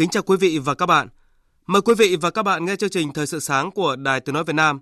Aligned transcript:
Kính 0.00 0.10
chào 0.10 0.22
quý 0.22 0.36
vị 0.36 0.58
và 0.58 0.74
các 0.74 0.86
bạn. 0.86 1.08
Mời 1.66 1.82
quý 1.82 1.94
vị 1.98 2.16
và 2.20 2.30
các 2.30 2.42
bạn 2.42 2.64
nghe 2.64 2.76
chương 2.76 2.90
trình 2.90 3.12
Thời 3.12 3.26
sự 3.26 3.40
sáng 3.40 3.70
của 3.70 3.96
Đài 3.96 4.20
Tiếng 4.20 4.34
Nói 4.34 4.44
Việt 4.44 4.52
Nam. 4.52 4.80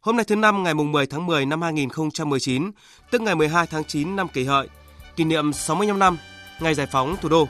Hôm 0.00 0.16
nay 0.16 0.24
thứ 0.24 0.36
năm 0.36 0.62
ngày 0.62 0.74
mùng 0.74 0.92
10 0.92 1.06
tháng 1.06 1.26
10 1.26 1.46
năm 1.46 1.62
2019, 1.62 2.70
tức 3.10 3.20
ngày 3.20 3.34
12 3.34 3.66
tháng 3.66 3.84
9 3.84 4.16
năm 4.16 4.28
kỷ 4.28 4.44
hợi, 4.44 4.68
kỷ 5.16 5.24
niệm 5.24 5.52
65 5.52 5.98
năm 5.98 6.16
ngày 6.60 6.74
giải 6.74 6.86
phóng 6.92 7.16
thủ 7.20 7.28
đô. 7.28 7.48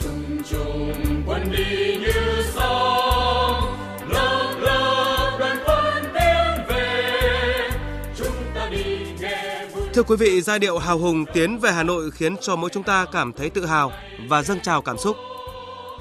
Trung 0.00 0.42
trung 0.50 1.22
quân 1.26 1.52
đi 1.52 1.98
như 2.00 2.42
sóng, 2.54 3.78
lớp 4.08 4.54
lớp 4.60 5.36
đoàn 5.38 5.56
quân 5.66 6.04
tiến 6.14 6.64
về, 6.68 7.70
chúng 8.16 8.36
ta 8.54 8.68
đi 8.70 8.96
nghe 9.20 9.66
vui. 9.74 9.82
Thưa 9.94 10.02
quý 10.02 10.16
vị, 10.16 10.40
giai 10.40 10.58
điệu 10.58 10.78
hào 10.78 10.98
hùng 10.98 11.24
tiến 11.34 11.58
về 11.58 11.72
Hà 11.72 11.82
Nội 11.82 12.10
khiến 12.10 12.36
cho 12.36 12.56
mỗi 12.56 12.70
chúng 12.70 12.82
ta 12.82 13.06
cảm 13.12 13.32
thấy 13.32 13.50
tự 13.50 13.66
hào 13.66 13.92
và 14.28 14.42
dâng 14.42 14.60
trào 14.60 14.82
cảm 14.82 14.98
xúc. 14.98 15.16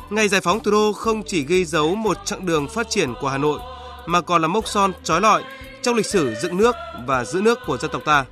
Ngày 0.09 0.27
giải 0.27 0.41
phóng 0.41 0.59
thủ 0.59 0.71
đô 0.71 0.93
không 0.93 1.23
chỉ 1.23 1.43
ghi 1.43 1.65
dấu 1.65 1.95
một 1.95 2.17
chặng 2.25 2.45
đường 2.45 2.67
phát 2.67 2.89
triển 2.89 3.13
của 3.21 3.29
Hà 3.29 3.38
Nội 3.38 3.59
mà 4.05 4.21
còn 4.21 4.41
là 4.41 4.47
mốc 4.47 4.67
son 4.67 4.93
trói 5.03 5.21
lọi 5.21 5.43
trong 5.81 5.95
lịch 5.95 6.05
sử 6.05 6.35
dựng 6.41 6.57
nước 6.57 6.75
và 7.07 7.25
giữ 7.25 7.41
nước 7.41 7.59
của 7.67 7.77
dân 7.77 7.91
tộc 7.91 8.01
ta. 8.05 8.25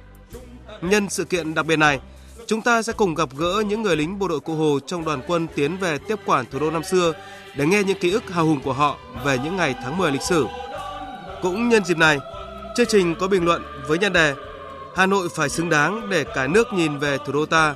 Nhân 0.81 1.09
sự 1.09 1.25
kiện 1.25 1.53
đặc 1.53 1.65
biệt 1.65 1.75
này, 1.75 1.99
chúng 2.47 2.61
ta 2.61 2.81
sẽ 2.81 2.93
cùng 2.93 3.15
gặp 3.15 3.29
gỡ 3.37 3.63
những 3.67 3.81
người 3.81 3.95
lính 3.95 4.19
bộ 4.19 4.27
đội 4.27 4.39
Cụ 4.39 4.55
Hồ 4.55 4.79
trong 4.87 5.05
đoàn 5.05 5.21
quân 5.27 5.47
tiến 5.55 5.77
về 5.77 5.97
tiếp 5.97 6.19
quản 6.25 6.45
thủ 6.51 6.59
đô 6.59 6.71
năm 6.71 6.83
xưa 6.83 7.13
để 7.55 7.65
nghe 7.65 7.83
những 7.83 7.99
ký 7.99 8.11
ức 8.11 8.29
hào 8.29 8.45
hùng 8.45 8.59
của 8.63 8.73
họ 8.73 8.97
về 9.25 9.37
những 9.43 9.57
ngày 9.57 9.75
tháng 9.83 9.97
10 9.97 10.11
lịch 10.11 10.21
sử. 10.21 10.45
Cũng 11.41 11.69
nhân 11.69 11.85
dịp 11.85 11.97
này, 11.97 12.19
chương 12.75 12.87
trình 12.89 13.15
có 13.19 13.27
bình 13.27 13.45
luận 13.45 13.63
với 13.87 13.97
nhan 13.97 14.13
đề 14.13 14.33
Hà 14.95 15.05
Nội 15.05 15.29
phải 15.35 15.49
xứng 15.49 15.69
đáng 15.69 16.09
để 16.09 16.23
cả 16.23 16.47
nước 16.47 16.73
nhìn 16.73 16.97
về 16.97 17.17
thủ 17.25 17.33
đô 17.33 17.45
ta, 17.45 17.75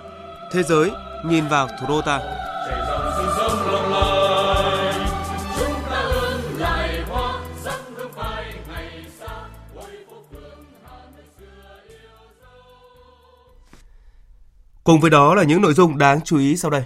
thế 0.51 0.63
giới 0.63 0.91
nhìn 1.25 1.47
vào 1.47 1.67
thủ 1.67 1.87
đô 1.87 2.01
ta. 2.01 2.19
Cùng 14.83 14.99
với 14.99 15.09
đó 15.09 15.35
là 15.35 15.43
những 15.43 15.61
nội 15.61 15.73
dung 15.73 15.97
đáng 15.97 16.21
chú 16.21 16.37
ý 16.37 16.57
sau 16.57 16.71
đây. 16.71 16.83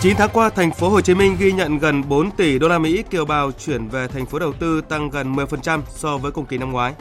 Chín 0.00 0.16
tháng 0.16 0.30
qua, 0.32 0.50
thành 0.50 0.70
phố 0.70 0.88
Hồ 0.88 1.00
Chí 1.00 1.14
Minh 1.14 1.36
ghi 1.38 1.52
nhận 1.52 1.78
gần 1.78 2.08
4 2.08 2.30
tỷ 2.30 2.58
đô 2.58 2.68
la 2.68 2.78
Mỹ 2.78 3.02
kiều 3.10 3.24
bào 3.24 3.52
chuyển 3.52 3.88
về 3.88 4.08
thành 4.08 4.26
phố 4.26 4.38
đầu 4.38 4.52
tư 4.52 4.80
tăng 4.80 5.10
gần 5.10 5.34
10% 5.34 5.80
so 5.88 6.18
với 6.18 6.32
cùng 6.32 6.46
kỳ 6.46 6.58
năm 6.58 6.72
ngoái. 6.72 6.94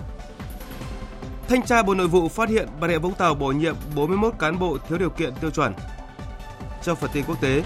Thanh 1.50 1.66
tra 1.66 1.84
Bộ 1.84 1.94
Nội 1.94 2.08
vụ 2.08 2.30
phát 2.30 2.50
hiện 2.50 2.68
Bà 2.80 2.88
Rịa 2.88 2.98
Vũng 2.98 3.14
Tàu 3.14 3.36
bổ 3.36 3.48
nhiệm 3.48 3.76
41 3.96 4.34
cán 4.40 4.60
bộ 4.60 4.78
thiếu 4.90 4.98
điều 4.98 5.10
kiện 5.10 5.34
tiêu 5.42 5.52
chuẩn. 5.52 5.74
Trong 6.84 6.96
phần 6.96 7.10
tin 7.14 7.24
quốc 7.28 7.42
tế, 7.42 7.64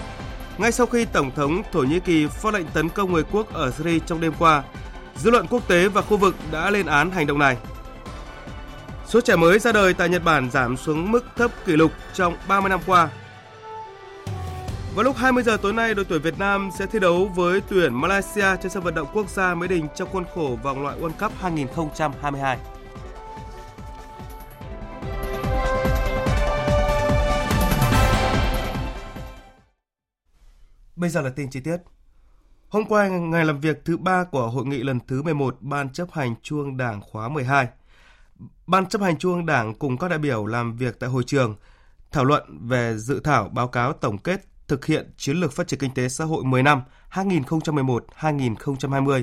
ngay 0.58 0.72
sau 0.72 0.86
khi 0.86 1.04
Tổng 1.04 1.30
thống 1.36 1.62
Thổ 1.72 1.80
Nhĩ 1.80 2.00
Kỳ 2.00 2.26
phát 2.26 2.54
lệnh 2.54 2.66
tấn 2.66 2.88
công 2.88 3.12
người 3.12 3.22
quốc 3.32 3.52
ở 3.52 3.70
Syria 3.70 3.98
trong 3.98 4.20
đêm 4.20 4.32
qua, 4.38 4.62
dư 5.16 5.30
luận 5.30 5.46
quốc 5.50 5.68
tế 5.68 5.88
và 5.88 6.02
khu 6.02 6.16
vực 6.16 6.34
đã 6.52 6.70
lên 6.70 6.86
án 6.86 7.10
hành 7.10 7.26
động 7.26 7.38
này. 7.38 7.56
Số 9.06 9.20
trẻ 9.20 9.36
mới 9.36 9.58
ra 9.58 9.72
đời 9.72 9.94
tại 9.94 10.08
Nhật 10.08 10.24
Bản 10.24 10.50
giảm 10.50 10.76
xuống 10.76 11.12
mức 11.12 11.24
thấp 11.36 11.50
kỷ 11.66 11.72
lục 11.76 11.92
trong 12.14 12.36
30 12.48 12.70
năm 12.70 12.80
qua. 12.86 13.08
Vào 14.94 15.04
lúc 15.04 15.16
20 15.16 15.42
giờ 15.42 15.56
tối 15.62 15.72
nay, 15.72 15.94
đội 15.94 16.04
tuyển 16.04 16.22
Việt 16.22 16.38
Nam 16.38 16.70
sẽ 16.78 16.86
thi 16.86 16.98
đấu 16.98 17.32
với 17.34 17.60
tuyển 17.68 17.94
Malaysia 17.94 18.56
trên 18.62 18.72
sân 18.72 18.82
vận 18.82 18.94
động 18.94 19.08
quốc 19.12 19.28
gia 19.28 19.54
Mỹ 19.54 19.68
Đình 19.68 19.86
trong 19.96 20.08
khuôn 20.12 20.24
khổ 20.34 20.58
vòng 20.62 20.82
loại 20.82 20.96
World 21.00 21.12
Cup 21.20 21.32
2022. 21.40 22.58
Bây 31.00 31.10
giờ 31.10 31.20
là 31.20 31.30
tin 31.30 31.50
chi 31.50 31.60
tiết. 31.60 31.76
Hôm 32.68 32.84
qua, 32.84 33.08
ngày 33.08 33.44
làm 33.44 33.60
việc 33.60 33.84
thứ 33.84 33.96
ba 33.96 34.24
của 34.24 34.48
hội 34.48 34.66
nghị 34.66 34.82
lần 34.82 35.00
thứ 35.08 35.22
11 35.22 35.56
Ban 35.60 35.92
chấp 35.92 36.12
hành 36.12 36.34
Trung 36.42 36.76
Đảng 36.76 37.00
khóa 37.00 37.28
12. 37.28 37.68
Ban 38.66 38.86
chấp 38.86 39.00
hành 39.00 39.18
Trung 39.18 39.46
Đảng 39.46 39.74
cùng 39.74 39.98
các 39.98 40.08
đại 40.08 40.18
biểu 40.18 40.46
làm 40.46 40.76
việc 40.76 41.00
tại 41.00 41.10
hội 41.10 41.22
trường 41.26 41.56
thảo 42.10 42.24
luận 42.24 42.68
về 42.68 42.98
dự 42.98 43.20
thảo 43.20 43.48
báo 43.48 43.68
cáo 43.68 43.92
tổng 43.92 44.18
kết 44.18 44.40
thực 44.68 44.86
hiện 44.86 45.12
chiến 45.16 45.36
lược 45.36 45.52
phát 45.52 45.68
triển 45.68 45.80
kinh 45.80 45.94
tế 45.94 46.08
xã 46.08 46.24
hội 46.24 46.44
10 46.44 46.62
năm 46.62 46.82
2011-2020, 47.12 49.22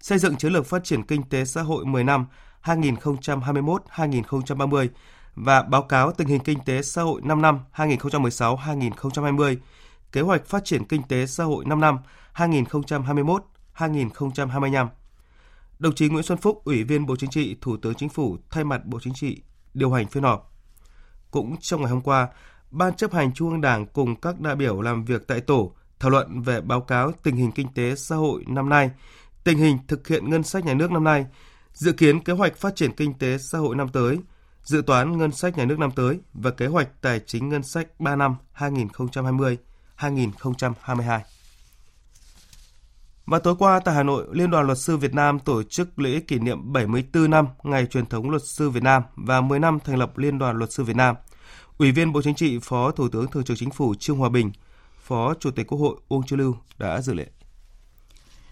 xây 0.00 0.18
dựng 0.18 0.36
chiến 0.36 0.52
lược 0.52 0.66
phát 0.66 0.84
triển 0.84 1.02
kinh 1.02 1.22
tế 1.22 1.44
xã 1.44 1.62
hội 1.62 1.84
10 1.84 2.04
năm 2.04 2.26
2021-2030 2.62 4.88
và 5.34 5.62
báo 5.62 5.82
cáo 5.82 6.12
tình 6.12 6.28
hình 6.28 6.40
kinh 6.40 6.58
tế 6.64 6.82
xã 6.82 7.02
hội 7.02 7.20
5 7.24 7.42
năm 7.42 7.60
2016-2020 7.74 9.56
Kế 10.12 10.20
hoạch 10.20 10.46
phát 10.46 10.64
triển 10.64 10.84
kinh 10.84 11.02
tế 11.02 11.26
xã 11.26 11.44
hội 11.44 11.64
5 11.64 11.80
năm 11.80 11.98
2021-2025. 12.34 14.88
Đồng 15.78 15.94
chí 15.94 16.08
Nguyễn 16.08 16.24
Xuân 16.24 16.38
Phúc, 16.38 16.60
Ủy 16.64 16.84
viên 16.84 17.06
Bộ 17.06 17.16
Chính 17.16 17.30
trị, 17.30 17.56
Thủ 17.60 17.76
tướng 17.76 17.94
Chính 17.94 18.08
phủ 18.08 18.36
thay 18.50 18.64
mặt 18.64 18.84
Bộ 18.84 19.00
Chính 19.00 19.14
trị 19.14 19.42
điều 19.74 19.92
hành 19.92 20.06
phiên 20.06 20.22
họp. 20.22 20.52
Cũng 21.30 21.56
trong 21.60 21.80
ngày 21.80 21.90
hôm 21.90 22.00
qua, 22.00 22.28
Ban 22.70 22.94
chấp 22.94 23.12
hành 23.12 23.32
Trung 23.32 23.50
ương 23.50 23.60
Đảng 23.60 23.86
cùng 23.86 24.16
các 24.16 24.40
đại 24.40 24.56
biểu 24.56 24.80
làm 24.80 25.04
việc 25.04 25.26
tại 25.26 25.40
tổ 25.40 25.72
thảo 26.00 26.10
luận 26.10 26.42
về 26.42 26.60
báo 26.60 26.80
cáo 26.80 27.12
tình 27.22 27.36
hình 27.36 27.52
kinh 27.52 27.68
tế 27.74 27.94
xã 27.94 28.16
hội 28.16 28.44
năm 28.48 28.68
nay, 28.68 28.90
tình 29.44 29.58
hình 29.58 29.78
thực 29.88 30.08
hiện 30.08 30.30
ngân 30.30 30.42
sách 30.42 30.64
nhà 30.64 30.74
nước 30.74 30.90
năm 30.90 31.04
nay, 31.04 31.26
dự 31.72 31.92
kiến 31.92 32.20
kế 32.20 32.32
hoạch 32.32 32.56
phát 32.56 32.76
triển 32.76 32.92
kinh 32.92 33.14
tế 33.14 33.38
xã 33.38 33.58
hội 33.58 33.76
năm 33.76 33.88
tới, 33.88 34.18
dự 34.62 34.82
toán 34.86 35.18
ngân 35.18 35.32
sách 35.32 35.58
nhà 35.58 35.64
nước 35.64 35.78
năm 35.78 35.90
tới 35.90 36.20
và 36.32 36.50
kế 36.50 36.66
hoạch 36.66 36.88
tài 37.00 37.20
chính 37.26 37.48
ngân 37.48 37.62
sách 37.62 38.00
3 38.00 38.16
năm 38.16 38.36
2020 38.52 39.58
2022. 39.98 41.22
Và 43.26 43.38
tối 43.38 43.54
qua 43.58 43.80
tại 43.80 43.94
Hà 43.94 44.02
Nội, 44.02 44.26
Liên 44.32 44.50
đoàn 44.50 44.66
Luật 44.66 44.78
sư 44.78 44.96
Việt 44.96 45.14
Nam 45.14 45.38
tổ 45.38 45.62
chức 45.62 45.98
lễ 45.98 46.20
kỷ 46.20 46.38
niệm 46.38 46.72
74 46.72 47.30
năm 47.30 47.46
ngày 47.62 47.86
truyền 47.86 48.06
thống 48.06 48.30
luật 48.30 48.42
sư 48.44 48.70
Việt 48.70 48.82
Nam 48.82 49.02
và 49.16 49.40
10 49.40 49.58
năm 49.58 49.78
thành 49.84 49.98
lập 49.98 50.18
Liên 50.18 50.38
đoàn 50.38 50.56
Luật 50.56 50.72
sư 50.72 50.84
Việt 50.84 50.96
Nam. 50.96 51.16
Ủy 51.78 51.92
viên 51.92 52.12
Bộ 52.12 52.22
Chính 52.22 52.34
trị, 52.34 52.58
Phó 52.62 52.90
Thủ 52.90 53.08
tướng 53.08 53.30
Thường 53.30 53.44
trực 53.44 53.56
Chính 53.58 53.70
phủ 53.70 53.94
Trương 53.94 54.18
Hòa 54.18 54.28
Bình, 54.28 54.52
Phó 55.02 55.34
Chủ 55.34 55.50
tịch 55.50 55.66
Quốc 55.66 55.78
hội 55.78 55.96
Uông 56.08 56.26
Chu 56.26 56.36
Lưu 56.36 56.56
đã 56.78 57.00
dự 57.00 57.14
lễ. 57.14 57.26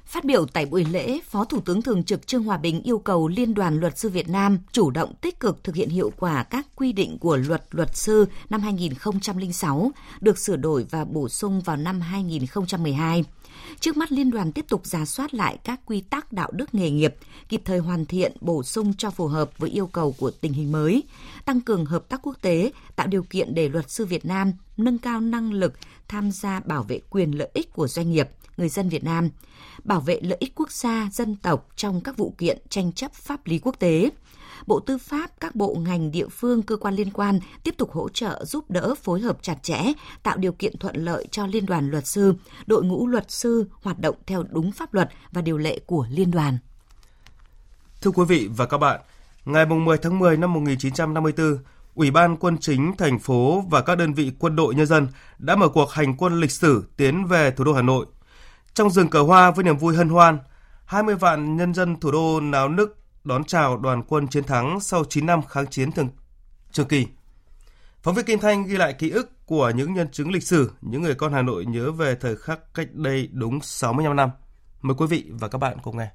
Phát 0.06 0.24
biểu 0.24 0.46
tại 0.46 0.66
buổi 0.66 0.84
lễ, 0.84 1.20
Phó 1.30 1.44
Thủ 1.44 1.60
tướng 1.60 1.82
Thường 1.82 2.04
trực 2.04 2.26
Trương 2.26 2.42
Hòa 2.42 2.56
Bình 2.56 2.82
yêu 2.82 2.98
cầu 2.98 3.28
Liên 3.28 3.54
đoàn 3.54 3.80
Luật 3.80 3.98
sư 3.98 4.08
Việt 4.08 4.28
Nam 4.28 4.58
chủ 4.72 4.90
động 4.90 5.14
tích 5.20 5.40
cực 5.40 5.64
thực 5.64 5.74
hiện 5.74 5.88
hiệu 5.88 6.12
quả 6.16 6.42
các 6.42 6.66
quy 6.76 6.92
định 6.92 7.18
của 7.18 7.36
Luật 7.36 7.62
Luật 7.70 7.96
sư 7.96 8.26
năm 8.50 8.60
2006 8.60 9.90
được 10.20 10.38
sửa 10.38 10.56
đổi 10.56 10.86
và 10.90 11.04
bổ 11.04 11.28
sung 11.28 11.60
vào 11.60 11.76
năm 11.76 12.00
2012. 12.00 13.24
Trước 13.80 13.96
mắt 13.96 14.12
Liên 14.12 14.30
đoàn 14.30 14.52
tiếp 14.52 14.64
tục 14.68 14.86
giả 14.86 15.04
soát 15.04 15.34
lại 15.34 15.58
các 15.64 15.80
quy 15.86 16.00
tắc 16.00 16.32
đạo 16.32 16.50
đức 16.52 16.74
nghề 16.74 16.90
nghiệp, 16.90 17.14
kịp 17.48 17.62
thời 17.64 17.78
hoàn 17.78 18.06
thiện, 18.06 18.32
bổ 18.40 18.62
sung 18.62 18.94
cho 18.98 19.10
phù 19.10 19.26
hợp 19.26 19.58
với 19.58 19.70
yêu 19.70 19.86
cầu 19.86 20.14
của 20.18 20.30
tình 20.30 20.52
hình 20.52 20.72
mới, 20.72 21.02
tăng 21.44 21.60
cường 21.60 21.84
hợp 21.84 22.08
tác 22.08 22.20
quốc 22.22 22.36
tế, 22.40 22.72
tạo 22.96 23.06
điều 23.06 23.22
kiện 23.22 23.54
để 23.54 23.68
luật 23.68 23.90
sư 23.90 24.06
Việt 24.06 24.24
Nam 24.24 24.52
nâng 24.76 24.98
cao 24.98 25.20
năng 25.20 25.52
lực 25.52 25.72
tham 26.08 26.30
gia 26.30 26.60
bảo 26.60 26.82
vệ 26.82 27.00
quyền 27.10 27.30
lợi 27.30 27.50
ích 27.54 27.72
của 27.72 27.88
doanh 27.88 28.10
nghiệp, 28.10 28.28
người 28.56 28.68
dân 28.68 28.88
Việt 28.88 29.04
Nam, 29.04 29.30
bảo 29.84 30.00
vệ 30.00 30.20
lợi 30.22 30.36
ích 30.40 30.52
quốc 30.54 30.72
gia, 30.72 31.08
dân 31.12 31.36
tộc 31.36 31.68
trong 31.76 32.00
các 32.00 32.16
vụ 32.16 32.34
kiện 32.38 32.58
tranh 32.68 32.92
chấp 32.92 33.14
pháp 33.14 33.46
lý 33.46 33.58
quốc 33.58 33.78
tế. 33.78 34.10
Bộ 34.66 34.80
Tư 34.80 34.98
pháp, 34.98 35.30
các 35.40 35.54
bộ 35.54 35.74
ngành 35.74 36.10
địa 36.10 36.28
phương, 36.28 36.62
cơ 36.62 36.76
quan 36.76 36.94
liên 36.94 37.10
quan 37.10 37.40
tiếp 37.62 37.74
tục 37.78 37.92
hỗ 37.92 38.08
trợ 38.08 38.44
giúp 38.44 38.70
đỡ 38.70 38.94
phối 38.94 39.20
hợp 39.20 39.38
chặt 39.42 39.62
chẽ, 39.62 39.92
tạo 40.22 40.36
điều 40.36 40.52
kiện 40.52 40.78
thuận 40.78 40.96
lợi 40.96 41.26
cho 41.30 41.46
Liên 41.46 41.66
đoàn 41.66 41.90
luật 41.90 42.06
sư, 42.06 42.34
đội 42.66 42.84
ngũ 42.84 43.06
luật 43.06 43.30
sư 43.30 43.66
hoạt 43.82 43.98
động 43.98 44.16
theo 44.26 44.44
đúng 44.50 44.72
pháp 44.72 44.94
luật 44.94 45.08
và 45.32 45.42
điều 45.42 45.58
lệ 45.58 45.80
của 45.86 46.06
liên 46.10 46.30
đoàn. 46.30 46.58
Thưa 48.00 48.10
quý 48.10 48.24
vị 48.28 48.48
và 48.56 48.66
các 48.66 48.78
bạn, 48.78 49.00
ngày 49.44 49.66
10 49.66 49.98
tháng 49.98 50.18
10 50.18 50.36
năm 50.36 50.52
1954, 50.52 51.58
Ủy 51.94 52.10
ban 52.10 52.36
Quân 52.36 52.58
chính 52.58 52.96
thành 52.98 53.18
phố 53.18 53.64
và 53.70 53.82
các 53.82 53.98
đơn 53.98 54.14
vị 54.14 54.32
quân 54.38 54.56
đội 54.56 54.74
nhân 54.74 54.86
dân 54.86 55.08
đã 55.38 55.56
mở 55.56 55.68
cuộc 55.68 55.90
hành 55.90 56.16
quân 56.16 56.40
lịch 56.40 56.50
sử 56.50 56.84
tiến 56.96 57.26
về 57.26 57.50
thủ 57.50 57.64
đô 57.64 57.72
Hà 57.72 57.82
Nội. 57.82 58.06
Trong 58.74 58.90
rừng 58.90 59.08
cờ 59.08 59.22
hoa 59.22 59.50
với 59.50 59.64
niềm 59.64 59.76
vui 59.76 59.96
hân 59.96 60.08
hoan, 60.08 60.38
20 60.84 61.14
vạn 61.14 61.56
nhân 61.56 61.74
dân 61.74 62.00
thủ 62.00 62.10
đô 62.10 62.40
náo 62.40 62.68
nức 62.68 62.98
đón 63.26 63.44
chào 63.44 63.76
đoàn 63.76 64.02
quân 64.02 64.28
chiến 64.28 64.44
thắng 64.44 64.80
sau 64.80 65.04
9 65.04 65.26
năm 65.26 65.42
kháng 65.42 65.66
chiến 65.66 65.92
thường 65.92 66.08
trường 66.72 66.88
kỳ. 66.88 67.06
Phóng 68.02 68.14
viên 68.14 68.24
Kim 68.24 68.38
Thanh 68.38 68.66
ghi 68.66 68.76
lại 68.76 68.92
ký 68.92 69.10
ức 69.10 69.46
của 69.46 69.70
những 69.70 69.94
nhân 69.94 70.08
chứng 70.12 70.32
lịch 70.32 70.42
sử, 70.42 70.72
những 70.80 71.02
người 71.02 71.14
con 71.14 71.32
Hà 71.32 71.42
Nội 71.42 71.64
nhớ 71.66 71.92
về 71.92 72.14
thời 72.14 72.36
khắc 72.36 72.74
cách 72.74 72.88
đây 72.92 73.28
đúng 73.32 73.60
65 73.60 74.16
năm. 74.16 74.30
Mời 74.82 74.94
quý 74.98 75.06
vị 75.06 75.24
và 75.30 75.48
các 75.48 75.58
bạn 75.58 75.76
cùng 75.82 75.96
nghe. 75.96 76.10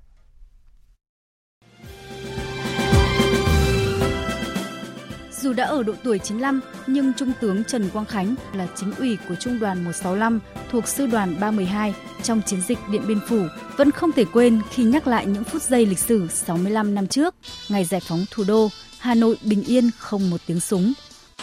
Dù 5.32 5.54
đã 5.54 5.66
ở 5.66 5.84
độ 5.84 5.94
tuổi 6.04 6.20
95, 6.20 6.62
nhưng 6.88 7.14
Trung 7.14 7.32
tướng 7.42 7.64
Trần 7.64 7.90
Quang 7.90 8.06
Khánh 8.06 8.36
là 8.54 8.68
chính 8.76 8.96
ủy 8.96 9.18
của 9.30 9.36
Trung 9.36 9.60
đoàn 9.60 9.84
165 9.84 10.40
thuộc 10.72 10.88
Sư 10.88 11.06
đoàn 11.06 11.36
312 11.40 11.94
trong 12.24 12.42
chiến 12.42 12.62
dịch 12.68 12.78
Điện 12.92 13.02
Biên 13.08 13.20
Phủ 13.28 13.46
vẫn 13.78 13.92
không 13.92 14.12
thể 14.12 14.26
quên 14.34 14.62
khi 14.72 14.84
nhắc 14.84 15.08
lại 15.08 15.26
những 15.26 15.44
phút 15.44 15.62
giây 15.62 15.86
lịch 15.86 16.00
sử 16.00 16.28
65 16.34 16.96
năm 16.96 17.08
trước, 17.08 17.36
ngày 17.70 17.86
giải 17.86 18.02
phóng 18.08 18.26
thủ 18.32 18.44
đô, 18.48 18.70
Hà 19.00 19.16
Nội 19.16 19.36
bình 19.42 19.64
yên 19.64 19.90
không 19.98 20.30
một 20.30 20.38
tiếng 20.48 20.60
súng. 20.60 20.94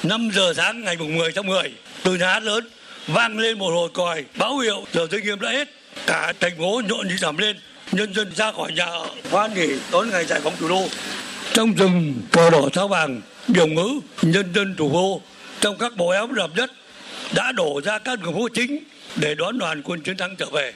5 0.02 0.30
giờ 0.34 0.52
sáng 0.56 0.84
ngày 0.84 0.96
10 0.96 1.32
tháng 1.34 1.46
10, 1.46 1.62
từ 2.02 2.14
nhà 2.14 2.32
hát 2.32 2.42
lớn 2.42 2.68
vang 3.06 3.38
lên 3.38 3.58
một 3.58 3.70
hồi 3.70 3.88
còi 3.94 4.24
báo 4.38 4.58
hiệu 4.58 4.84
giờ 4.92 5.06
giới 5.10 5.20
nghiêm 5.22 5.40
đã 5.40 5.50
hết. 5.50 5.68
Cả 6.06 6.32
thành 6.40 6.58
phố 6.58 6.82
nhộn 6.88 7.08
nhịp 7.08 7.16
giảm 7.18 7.38
lên, 7.38 7.56
nhân 7.92 8.14
dân 8.14 8.32
ra 8.36 8.52
khỏi 8.52 8.72
nhà 8.72 8.84
ở, 8.84 9.06
hoan 9.30 9.54
nghỉ 9.54 9.68
đón 9.92 10.10
ngày 10.10 10.24
giải 10.24 10.40
phóng 10.40 10.54
thủ 10.58 10.68
đô. 10.68 10.88
Trong 11.52 11.72
rừng 11.72 12.14
cờ 12.32 12.50
đỏ 12.50 12.68
sao 12.74 12.88
vàng 12.88 13.20
biểu 13.48 13.66
ngữ 13.66 14.00
nhân 14.22 14.46
dân 14.54 14.74
thủ 14.78 14.90
đô 14.92 15.20
trong 15.60 15.76
các 15.78 15.96
bộ 15.96 16.08
áo 16.08 16.28
rập 16.36 16.50
nhất 16.56 16.70
đã 17.34 17.52
đổ 17.52 17.80
ra 17.84 17.98
các 17.98 18.22
đường 18.22 18.34
phố 18.34 18.48
chính 18.54 18.78
để 19.20 19.34
đón 19.34 19.58
đoàn 19.58 19.82
quân 19.82 20.00
chiến 20.00 20.16
thắng 20.16 20.36
trở 20.38 20.46
về. 20.52 20.72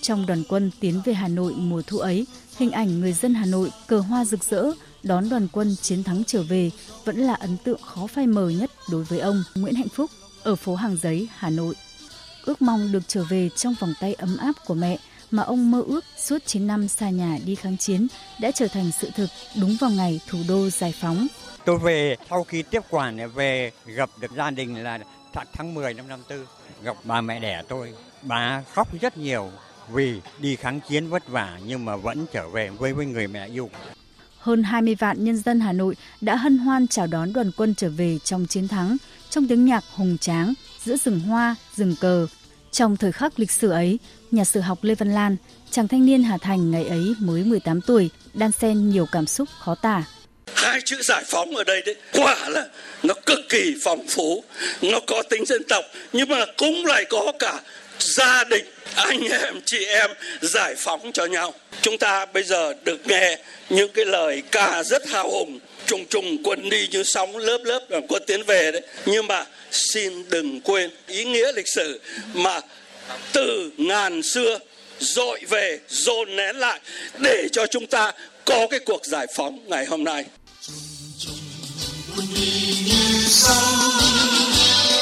Trong 0.00 0.26
đoàn 0.26 0.42
quân 0.48 0.70
tiến 0.80 1.00
về 1.04 1.12
Hà 1.12 1.28
Nội 1.28 1.52
mùa 1.56 1.82
thu 1.86 1.98
ấy, 1.98 2.26
hình 2.56 2.70
ảnh 2.70 3.00
người 3.00 3.12
dân 3.12 3.34
Hà 3.34 3.46
Nội 3.46 3.70
cờ 3.86 3.98
hoa 3.98 4.24
rực 4.24 4.44
rỡ 4.44 4.64
đón 5.02 5.28
đoàn 5.28 5.48
quân 5.52 5.76
chiến 5.82 6.04
thắng 6.04 6.22
trở 6.26 6.42
về 6.42 6.70
vẫn 7.04 7.16
là 7.16 7.34
ấn 7.34 7.56
tượng 7.64 7.80
khó 7.82 8.06
phai 8.06 8.26
mờ 8.26 8.48
nhất 8.48 8.70
đối 8.90 9.04
với 9.04 9.18
ông 9.18 9.42
Nguyễn 9.54 9.74
Hạnh 9.74 9.88
Phúc 9.88 10.10
ở 10.42 10.56
phố 10.56 10.74
Hàng 10.74 10.96
Giấy, 10.96 11.28
Hà 11.36 11.50
Nội. 11.50 11.74
Ước 12.44 12.62
mong 12.62 12.92
được 12.92 13.02
trở 13.06 13.24
về 13.24 13.48
trong 13.56 13.74
vòng 13.80 13.94
tay 14.00 14.14
ấm 14.14 14.36
áp 14.36 14.52
của 14.66 14.74
mẹ 14.74 14.98
mà 15.30 15.42
ông 15.42 15.70
mơ 15.70 15.82
ước 15.86 16.04
suốt 16.16 16.38
9 16.46 16.66
năm 16.66 16.88
xa 16.88 17.10
nhà 17.10 17.38
đi 17.46 17.54
kháng 17.54 17.76
chiến 17.76 18.06
đã 18.40 18.50
trở 18.50 18.68
thành 18.68 18.90
sự 19.00 19.10
thực 19.16 19.30
đúng 19.60 19.76
vào 19.80 19.90
ngày 19.90 20.20
thủ 20.28 20.38
đô 20.48 20.70
giải 20.70 20.94
phóng 21.00 21.26
Tôi 21.64 21.78
về 21.78 22.16
sau 22.30 22.44
khi 22.44 22.62
tiếp 22.62 22.82
quản 22.90 23.30
về 23.34 23.70
gặp 23.86 24.10
được 24.20 24.30
gia 24.36 24.50
đình 24.50 24.82
là 24.82 24.98
tháng 25.52 25.74
10 25.74 25.94
năm 25.94 26.08
54, 26.08 26.46
gặp 26.84 26.96
bà 27.04 27.20
mẹ 27.20 27.40
đẻ 27.40 27.62
tôi. 27.68 27.92
Bà 28.22 28.62
khóc 28.72 29.00
rất 29.00 29.18
nhiều 29.18 29.50
vì 29.92 30.20
đi 30.38 30.56
kháng 30.56 30.80
chiến 30.88 31.08
vất 31.08 31.28
vả 31.28 31.58
nhưng 31.66 31.84
mà 31.84 31.96
vẫn 31.96 32.26
trở 32.32 32.48
về 32.48 32.70
với 32.70 32.92
với 32.92 33.06
người 33.06 33.26
mẹ 33.26 33.46
yêu. 33.46 33.70
Hơn 34.38 34.62
20 34.62 34.94
vạn 34.94 35.24
nhân 35.24 35.36
dân 35.36 35.60
Hà 35.60 35.72
Nội 35.72 35.96
đã 36.20 36.36
hân 36.36 36.58
hoan 36.58 36.86
chào 36.86 37.06
đón 37.06 37.32
đoàn 37.32 37.50
quân 37.56 37.74
trở 37.74 37.90
về 37.90 38.18
trong 38.18 38.46
chiến 38.46 38.68
thắng, 38.68 38.96
trong 39.30 39.48
tiếng 39.48 39.64
nhạc 39.64 39.84
hùng 39.94 40.18
tráng, 40.18 40.54
giữa 40.84 40.96
rừng 40.96 41.20
hoa, 41.20 41.56
rừng 41.76 41.94
cờ. 42.00 42.26
Trong 42.70 42.96
thời 42.96 43.12
khắc 43.12 43.38
lịch 43.38 43.50
sử 43.50 43.70
ấy, 43.70 43.98
nhà 44.30 44.44
sử 44.44 44.60
học 44.60 44.78
Lê 44.82 44.94
Văn 44.94 45.12
Lan, 45.14 45.36
chàng 45.70 45.88
thanh 45.88 46.06
niên 46.06 46.22
Hà 46.22 46.38
Thành 46.38 46.70
ngày 46.70 46.84
ấy 46.84 47.14
mới 47.18 47.44
18 47.44 47.80
tuổi, 47.80 48.10
đan 48.34 48.52
xen 48.52 48.90
nhiều 48.90 49.06
cảm 49.12 49.26
xúc 49.26 49.48
khó 49.58 49.74
tả 49.74 50.04
hai 50.54 50.80
chữ 50.84 50.96
giải 51.02 51.22
phóng 51.26 51.56
ở 51.56 51.64
đây 51.64 51.82
đấy, 51.86 51.94
quả 52.12 52.48
là 52.48 52.66
nó 53.02 53.14
cực 53.26 53.40
kỳ 53.48 53.74
phong 53.82 54.06
phú, 54.08 54.44
nó 54.82 55.00
có 55.06 55.22
tính 55.22 55.44
dân 55.46 55.62
tộc, 55.68 55.84
nhưng 56.12 56.28
mà 56.28 56.46
cũng 56.56 56.86
lại 56.86 57.04
có 57.04 57.32
cả 57.38 57.60
gia 57.98 58.44
đình, 58.44 58.64
anh 58.94 59.20
em, 59.20 59.60
chị 59.64 59.84
em 59.84 60.10
giải 60.40 60.74
phóng 60.78 61.12
cho 61.12 61.26
nhau. 61.26 61.54
Chúng 61.82 61.98
ta 61.98 62.26
bây 62.26 62.42
giờ 62.42 62.74
được 62.84 63.06
nghe 63.06 63.38
những 63.68 63.92
cái 63.92 64.04
lời 64.04 64.42
ca 64.50 64.82
rất 64.82 65.08
hào 65.08 65.30
hùng, 65.30 65.58
trùng 65.86 66.06
trùng 66.06 66.42
quân 66.44 66.70
đi 66.70 66.88
như 66.90 67.02
sóng, 67.02 67.36
lớp 67.36 67.58
lớp 67.64 67.80
là 67.88 68.00
quân 68.08 68.22
tiến 68.26 68.42
về 68.42 68.72
đấy. 68.72 68.82
Nhưng 69.06 69.26
mà 69.26 69.44
xin 69.70 70.30
đừng 70.30 70.60
quên 70.60 70.90
ý 71.06 71.24
nghĩa 71.24 71.52
lịch 71.52 71.68
sử 71.68 72.00
mà 72.34 72.60
từ 73.32 73.70
ngàn 73.76 74.22
xưa 74.22 74.58
dội 74.98 75.40
về, 75.48 75.78
dồn 75.88 76.36
nén 76.36 76.56
lại 76.56 76.80
để 77.18 77.48
cho 77.52 77.66
chúng 77.66 77.86
ta 77.86 78.12
có 78.46 78.66
cái 78.70 78.80
cuộc 78.86 79.06
giải 79.06 79.26
phóng 79.36 79.58
ngày 79.68 79.86
hôm 79.86 80.04
nay. 80.04 80.24
Như 82.16 83.26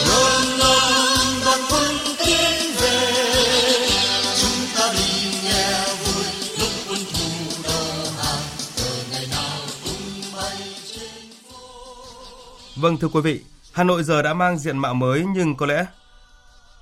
lớn 0.09 0.59
lớn 0.59 1.19
đoàn 1.45 1.61
quân 1.71 1.97
tiến 2.19 2.75
về 2.81 3.03
chúng 4.41 4.67
ta 4.77 4.93
đi 4.93 5.39
nghe 5.45 5.85
vui 6.05 6.25
lúc 6.59 6.71
quân 6.89 6.99
đầu 7.65 8.13
hàng 8.19 8.43
ngày 9.13 9.27
nào 9.31 9.59
cũng 9.85 10.23
bay 10.37 10.57
trên 10.93 11.33
phố 11.51 11.61
Vâng 12.77 12.97
thưa 12.97 13.09
quý 13.09 13.21
vị, 13.21 13.41
Hà 13.73 13.85
Nội 13.85 14.03
giờ 14.03 14.23
đã 14.23 14.35
mang 14.35 14.59
diện 14.59 14.79
mạo 14.79 14.95
mới 14.95 15.25
nhưng 15.35 15.57
có 15.57 15.67
lẽ 15.67 15.87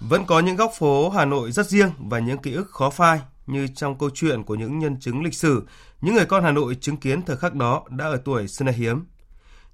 vẫn 0.01 0.27
có 0.27 0.41
những 0.41 0.57
góc 0.57 0.73
phố 0.79 1.09
Hà 1.09 1.25
Nội 1.25 1.53
rất 1.53 1.67
riêng 1.67 1.91
và 1.99 2.19
những 2.19 2.39
ký 2.39 2.53
ức 2.53 2.71
khó 2.71 2.91
phai 2.91 3.21
như 3.49 3.67
trong 3.67 3.99
câu 3.99 4.11
chuyện 4.15 4.43
của 4.43 4.55
những 4.55 4.79
nhân 4.79 5.01
chứng 5.01 5.23
lịch 5.23 5.35
sử, 5.35 5.63
những 6.01 6.15
người 6.15 6.27
con 6.27 6.45
Hà 6.45 6.51
Nội 6.51 6.75
chứng 6.81 6.97
kiến 6.97 7.23
thời 7.23 7.37
khắc 7.37 7.55
đó 7.55 7.85
đã 7.91 8.05
ở 8.05 8.17
tuổi 8.25 8.49
xưa 8.49 8.65
nay 8.65 8.75
hiếm. 8.75 9.05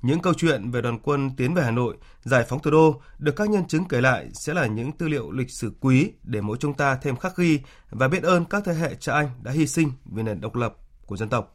Những 0.02 0.20
câu 0.20 0.34
chuyện 0.34 0.70
về 0.70 0.82
đoàn 0.82 0.98
quân 0.98 1.30
tiến 1.36 1.54
về 1.54 1.62
Hà 1.62 1.70
Nội, 1.70 1.96
giải 2.22 2.44
phóng 2.48 2.62
thủ 2.62 2.70
đô 2.70 3.00
được 3.18 3.36
các 3.36 3.50
nhân 3.50 3.66
chứng 3.68 3.84
kể 3.84 4.00
lại 4.00 4.28
sẽ 4.32 4.54
là 4.54 4.66
những 4.66 4.92
tư 4.92 5.08
liệu 5.08 5.30
lịch 5.30 5.50
sử 5.50 5.72
quý 5.80 6.12
để 6.22 6.40
mỗi 6.40 6.56
chúng 6.60 6.74
ta 6.74 6.96
thêm 6.96 7.16
khắc 7.16 7.36
ghi 7.36 7.60
và 7.90 8.08
biết 8.08 8.22
ơn 8.22 8.44
các 8.44 8.62
thế 8.66 8.74
hệ 8.74 8.94
cha 8.94 9.12
anh 9.12 9.30
đã 9.42 9.52
hy 9.52 9.66
sinh 9.66 9.92
vì 10.04 10.22
nền 10.22 10.40
độc 10.40 10.54
lập 10.54 10.76
của 11.06 11.16
dân 11.16 11.28
tộc. 11.28 11.52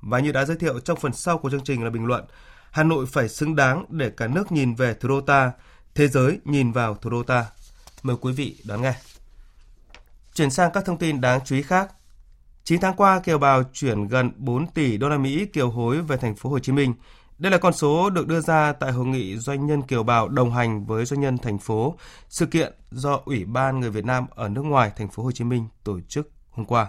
Và 0.00 0.18
như 0.18 0.32
đã 0.32 0.44
giới 0.44 0.56
thiệu 0.56 0.80
trong 0.80 0.98
phần 1.00 1.12
sau 1.12 1.38
của 1.38 1.50
chương 1.50 1.64
trình 1.64 1.84
là 1.84 1.90
bình 1.90 2.06
luận, 2.06 2.24
Hà 2.70 2.82
Nội 2.82 3.06
phải 3.06 3.28
xứng 3.28 3.56
đáng 3.56 3.84
để 3.88 4.10
cả 4.10 4.26
nước 4.26 4.52
nhìn 4.52 4.74
về 4.74 4.94
thủ 4.94 5.08
đô 5.08 5.20
ta, 5.20 5.52
thế 5.94 6.08
giới 6.08 6.38
nhìn 6.44 6.72
vào 6.72 6.94
thủ 6.94 7.10
đô 7.10 7.22
ta. 7.22 7.46
Mời 8.02 8.16
quý 8.20 8.32
vị 8.32 8.56
đón 8.64 8.82
nghe. 8.82 8.94
Chuyển 10.34 10.50
sang 10.50 10.70
các 10.74 10.84
thông 10.84 10.98
tin 10.98 11.20
đáng 11.20 11.40
chú 11.44 11.56
ý 11.56 11.62
khác. 11.62 11.92
9 12.64 12.80
tháng 12.80 12.96
qua, 12.96 13.20
kiều 13.20 13.38
bào 13.38 13.62
chuyển 13.62 14.08
gần 14.08 14.30
4 14.36 14.66
tỷ 14.66 14.96
đô 14.96 15.08
la 15.08 15.18
Mỹ 15.18 15.46
kiều 15.52 15.70
hối 15.70 16.00
về 16.00 16.16
thành 16.16 16.34
phố 16.34 16.50
Hồ 16.50 16.58
Chí 16.58 16.72
Minh. 16.72 16.94
Đây 17.38 17.52
là 17.52 17.58
con 17.58 17.72
số 17.72 18.10
được 18.10 18.28
đưa 18.28 18.40
ra 18.40 18.72
tại 18.72 18.92
hội 18.92 19.06
nghị 19.06 19.36
doanh 19.36 19.66
nhân 19.66 19.82
kiều 19.82 20.02
bào 20.02 20.28
đồng 20.28 20.52
hành 20.52 20.86
với 20.86 21.04
doanh 21.04 21.20
nhân 21.20 21.38
thành 21.38 21.58
phố, 21.58 21.94
sự 22.28 22.46
kiện 22.46 22.72
do 22.90 23.20
Ủy 23.24 23.44
ban 23.44 23.80
người 23.80 23.90
Việt 23.90 24.04
Nam 24.04 24.26
ở 24.30 24.48
nước 24.48 24.62
ngoài 24.62 24.90
thành 24.96 25.08
phố 25.08 25.22
Hồ 25.22 25.32
Chí 25.32 25.44
Minh 25.44 25.66
tổ 25.84 26.00
chức 26.08 26.30
hôm 26.50 26.66
qua. 26.66 26.86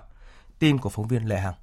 Tin 0.59 0.77
của 0.77 0.89
phóng 0.89 1.07
viên 1.07 1.29
Lệ 1.29 1.37
Hằng. 1.37 1.53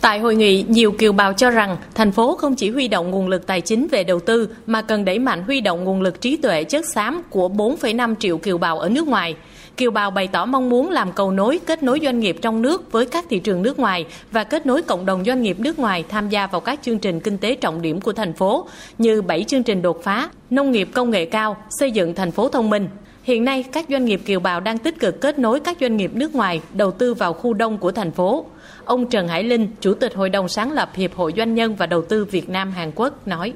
Tại 0.00 0.18
hội 0.18 0.34
nghị, 0.34 0.64
nhiều 0.68 0.92
kiều 0.92 1.12
bào 1.12 1.32
cho 1.32 1.50
rằng 1.50 1.76
thành 1.94 2.12
phố 2.12 2.36
không 2.36 2.56
chỉ 2.56 2.70
huy 2.70 2.88
động 2.88 3.10
nguồn 3.10 3.28
lực 3.28 3.46
tài 3.46 3.60
chính 3.60 3.88
về 3.90 4.04
đầu 4.04 4.20
tư 4.20 4.48
mà 4.66 4.82
cần 4.82 5.04
đẩy 5.04 5.18
mạnh 5.18 5.42
huy 5.42 5.60
động 5.60 5.84
nguồn 5.84 6.02
lực 6.02 6.20
trí 6.20 6.36
tuệ 6.36 6.64
chất 6.64 6.84
xám 6.94 7.22
của 7.30 7.48
4,5 7.48 8.14
triệu 8.14 8.38
kiều 8.38 8.58
bào 8.58 8.78
ở 8.78 8.88
nước 8.88 9.08
ngoài. 9.08 9.36
Kiều 9.76 9.90
bào 9.90 10.10
bày 10.10 10.28
tỏ 10.28 10.46
mong 10.46 10.70
muốn 10.70 10.90
làm 10.90 11.12
cầu 11.12 11.30
nối 11.30 11.60
kết 11.66 11.82
nối 11.82 12.00
doanh 12.02 12.20
nghiệp 12.20 12.36
trong 12.42 12.62
nước 12.62 12.92
với 12.92 13.06
các 13.06 13.24
thị 13.30 13.38
trường 13.38 13.62
nước 13.62 13.78
ngoài 13.78 14.06
và 14.30 14.44
kết 14.44 14.66
nối 14.66 14.82
cộng 14.82 15.06
đồng 15.06 15.24
doanh 15.24 15.42
nghiệp 15.42 15.60
nước 15.60 15.78
ngoài 15.78 16.04
tham 16.08 16.28
gia 16.28 16.46
vào 16.46 16.60
các 16.60 16.78
chương 16.82 16.98
trình 16.98 17.20
kinh 17.20 17.38
tế 17.38 17.54
trọng 17.54 17.82
điểm 17.82 18.00
của 18.00 18.12
thành 18.12 18.32
phố 18.32 18.66
như 18.98 19.22
7 19.22 19.44
chương 19.44 19.62
trình 19.62 19.82
đột 19.82 20.02
phá, 20.02 20.28
nông 20.50 20.70
nghiệp 20.70 20.88
công 20.94 21.10
nghệ 21.10 21.24
cao, 21.24 21.56
xây 21.70 21.90
dựng 21.90 22.14
thành 22.14 22.30
phố 22.30 22.48
thông 22.48 22.70
minh. 22.70 22.88
Hiện 23.22 23.44
nay, 23.44 23.64
các 23.72 23.86
doanh 23.88 24.04
nghiệp 24.04 24.20
kiều 24.24 24.40
bào 24.40 24.60
đang 24.60 24.78
tích 24.78 24.98
cực 25.00 25.20
kết 25.20 25.38
nối 25.38 25.60
các 25.60 25.76
doanh 25.80 25.96
nghiệp 25.96 26.10
nước 26.14 26.34
ngoài 26.34 26.60
đầu 26.72 26.90
tư 26.90 27.14
vào 27.14 27.32
khu 27.32 27.54
đông 27.54 27.78
của 27.78 27.92
thành 27.92 28.10
phố. 28.10 28.44
Ông 28.84 29.06
Trần 29.06 29.28
Hải 29.28 29.42
Linh, 29.42 29.68
Chủ 29.80 29.94
tịch 29.94 30.14
Hội 30.14 30.28
đồng 30.28 30.48
sáng 30.48 30.72
lập 30.72 30.90
Hiệp 30.94 31.14
hội 31.14 31.32
Doanh 31.36 31.54
nhân 31.54 31.74
và 31.76 31.86
Đầu 31.86 32.02
tư 32.02 32.24
Việt 32.24 32.48
Nam 32.48 32.70
Hàn 32.70 32.92
Quốc 32.94 33.28
nói. 33.28 33.52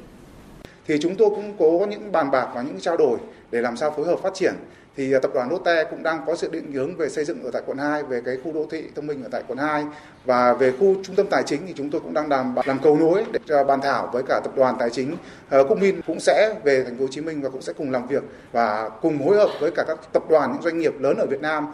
Thì 0.87 0.95
chúng 1.01 1.15
tôi 1.15 1.29
cũng 1.29 1.53
có 1.59 1.85
những 1.89 2.11
bàn 2.11 2.31
bạc 2.31 2.47
và 2.55 2.61
những 2.61 2.79
trao 2.79 2.97
đổi 2.97 3.17
để 3.51 3.61
làm 3.61 3.77
sao 3.77 3.91
phối 3.91 4.05
hợp 4.05 4.19
phát 4.23 4.33
triển 4.33 4.53
thì 4.99 5.13
à, 5.13 5.19
tập 5.19 5.31
đoàn 5.33 5.49
Lotte 5.51 5.83
cũng 5.83 6.03
đang 6.03 6.21
có 6.27 6.35
sự 6.35 6.49
định 6.51 6.71
hướng 6.71 6.95
về 6.95 7.09
xây 7.09 7.25
dựng 7.25 7.43
ở 7.43 7.51
tại 7.53 7.61
quận 7.65 7.77
2 7.77 8.03
về 8.03 8.21
cái 8.25 8.37
khu 8.43 8.53
đô 8.53 8.65
thị 8.71 8.83
thông 8.95 9.07
minh 9.07 9.23
ở 9.23 9.29
tại 9.31 9.43
quận 9.47 9.57
2 9.57 9.85
và 10.25 10.53
về 10.53 10.71
khu 10.79 10.95
trung 11.03 11.15
tâm 11.15 11.25
tài 11.29 11.43
chính 11.45 11.61
thì 11.67 11.73
chúng 11.77 11.89
tôi 11.89 12.01
cũng 12.01 12.13
đang 12.13 12.29
làm 12.29 12.55
làm 12.65 12.79
cầu 12.79 12.97
nối 12.97 13.25
để 13.31 13.39
à, 13.47 13.63
bàn 13.63 13.81
thảo 13.81 14.09
với 14.13 14.23
cả 14.27 14.41
tập 14.43 14.53
đoàn 14.55 14.75
tài 14.79 14.89
chính 14.89 15.15
ờ, 15.49 15.63
Quốc 15.63 15.79
Minh 15.79 16.01
cũng 16.07 16.19
sẽ 16.19 16.55
về 16.63 16.83
thành 16.83 16.97
phố 16.97 17.03
Hồ 17.03 17.07
Chí 17.11 17.21
Minh 17.21 17.41
và 17.41 17.49
cũng 17.49 17.61
sẽ 17.61 17.73
cùng 17.73 17.91
làm 17.91 18.07
việc 18.07 18.23
và 18.51 18.89
cùng 19.01 19.19
phối 19.25 19.37
hợp 19.37 19.49
với 19.59 19.71
cả 19.71 19.83
các 19.87 19.99
tập 20.13 20.23
đoàn 20.29 20.51
những 20.51 20.61
doanh 20.61 20.79
nghiệp 20.79 20.93
lớn 20.99 21.17
ở 21.17 21.25
Việt 21.25 21.41
Nam 21.41 21.67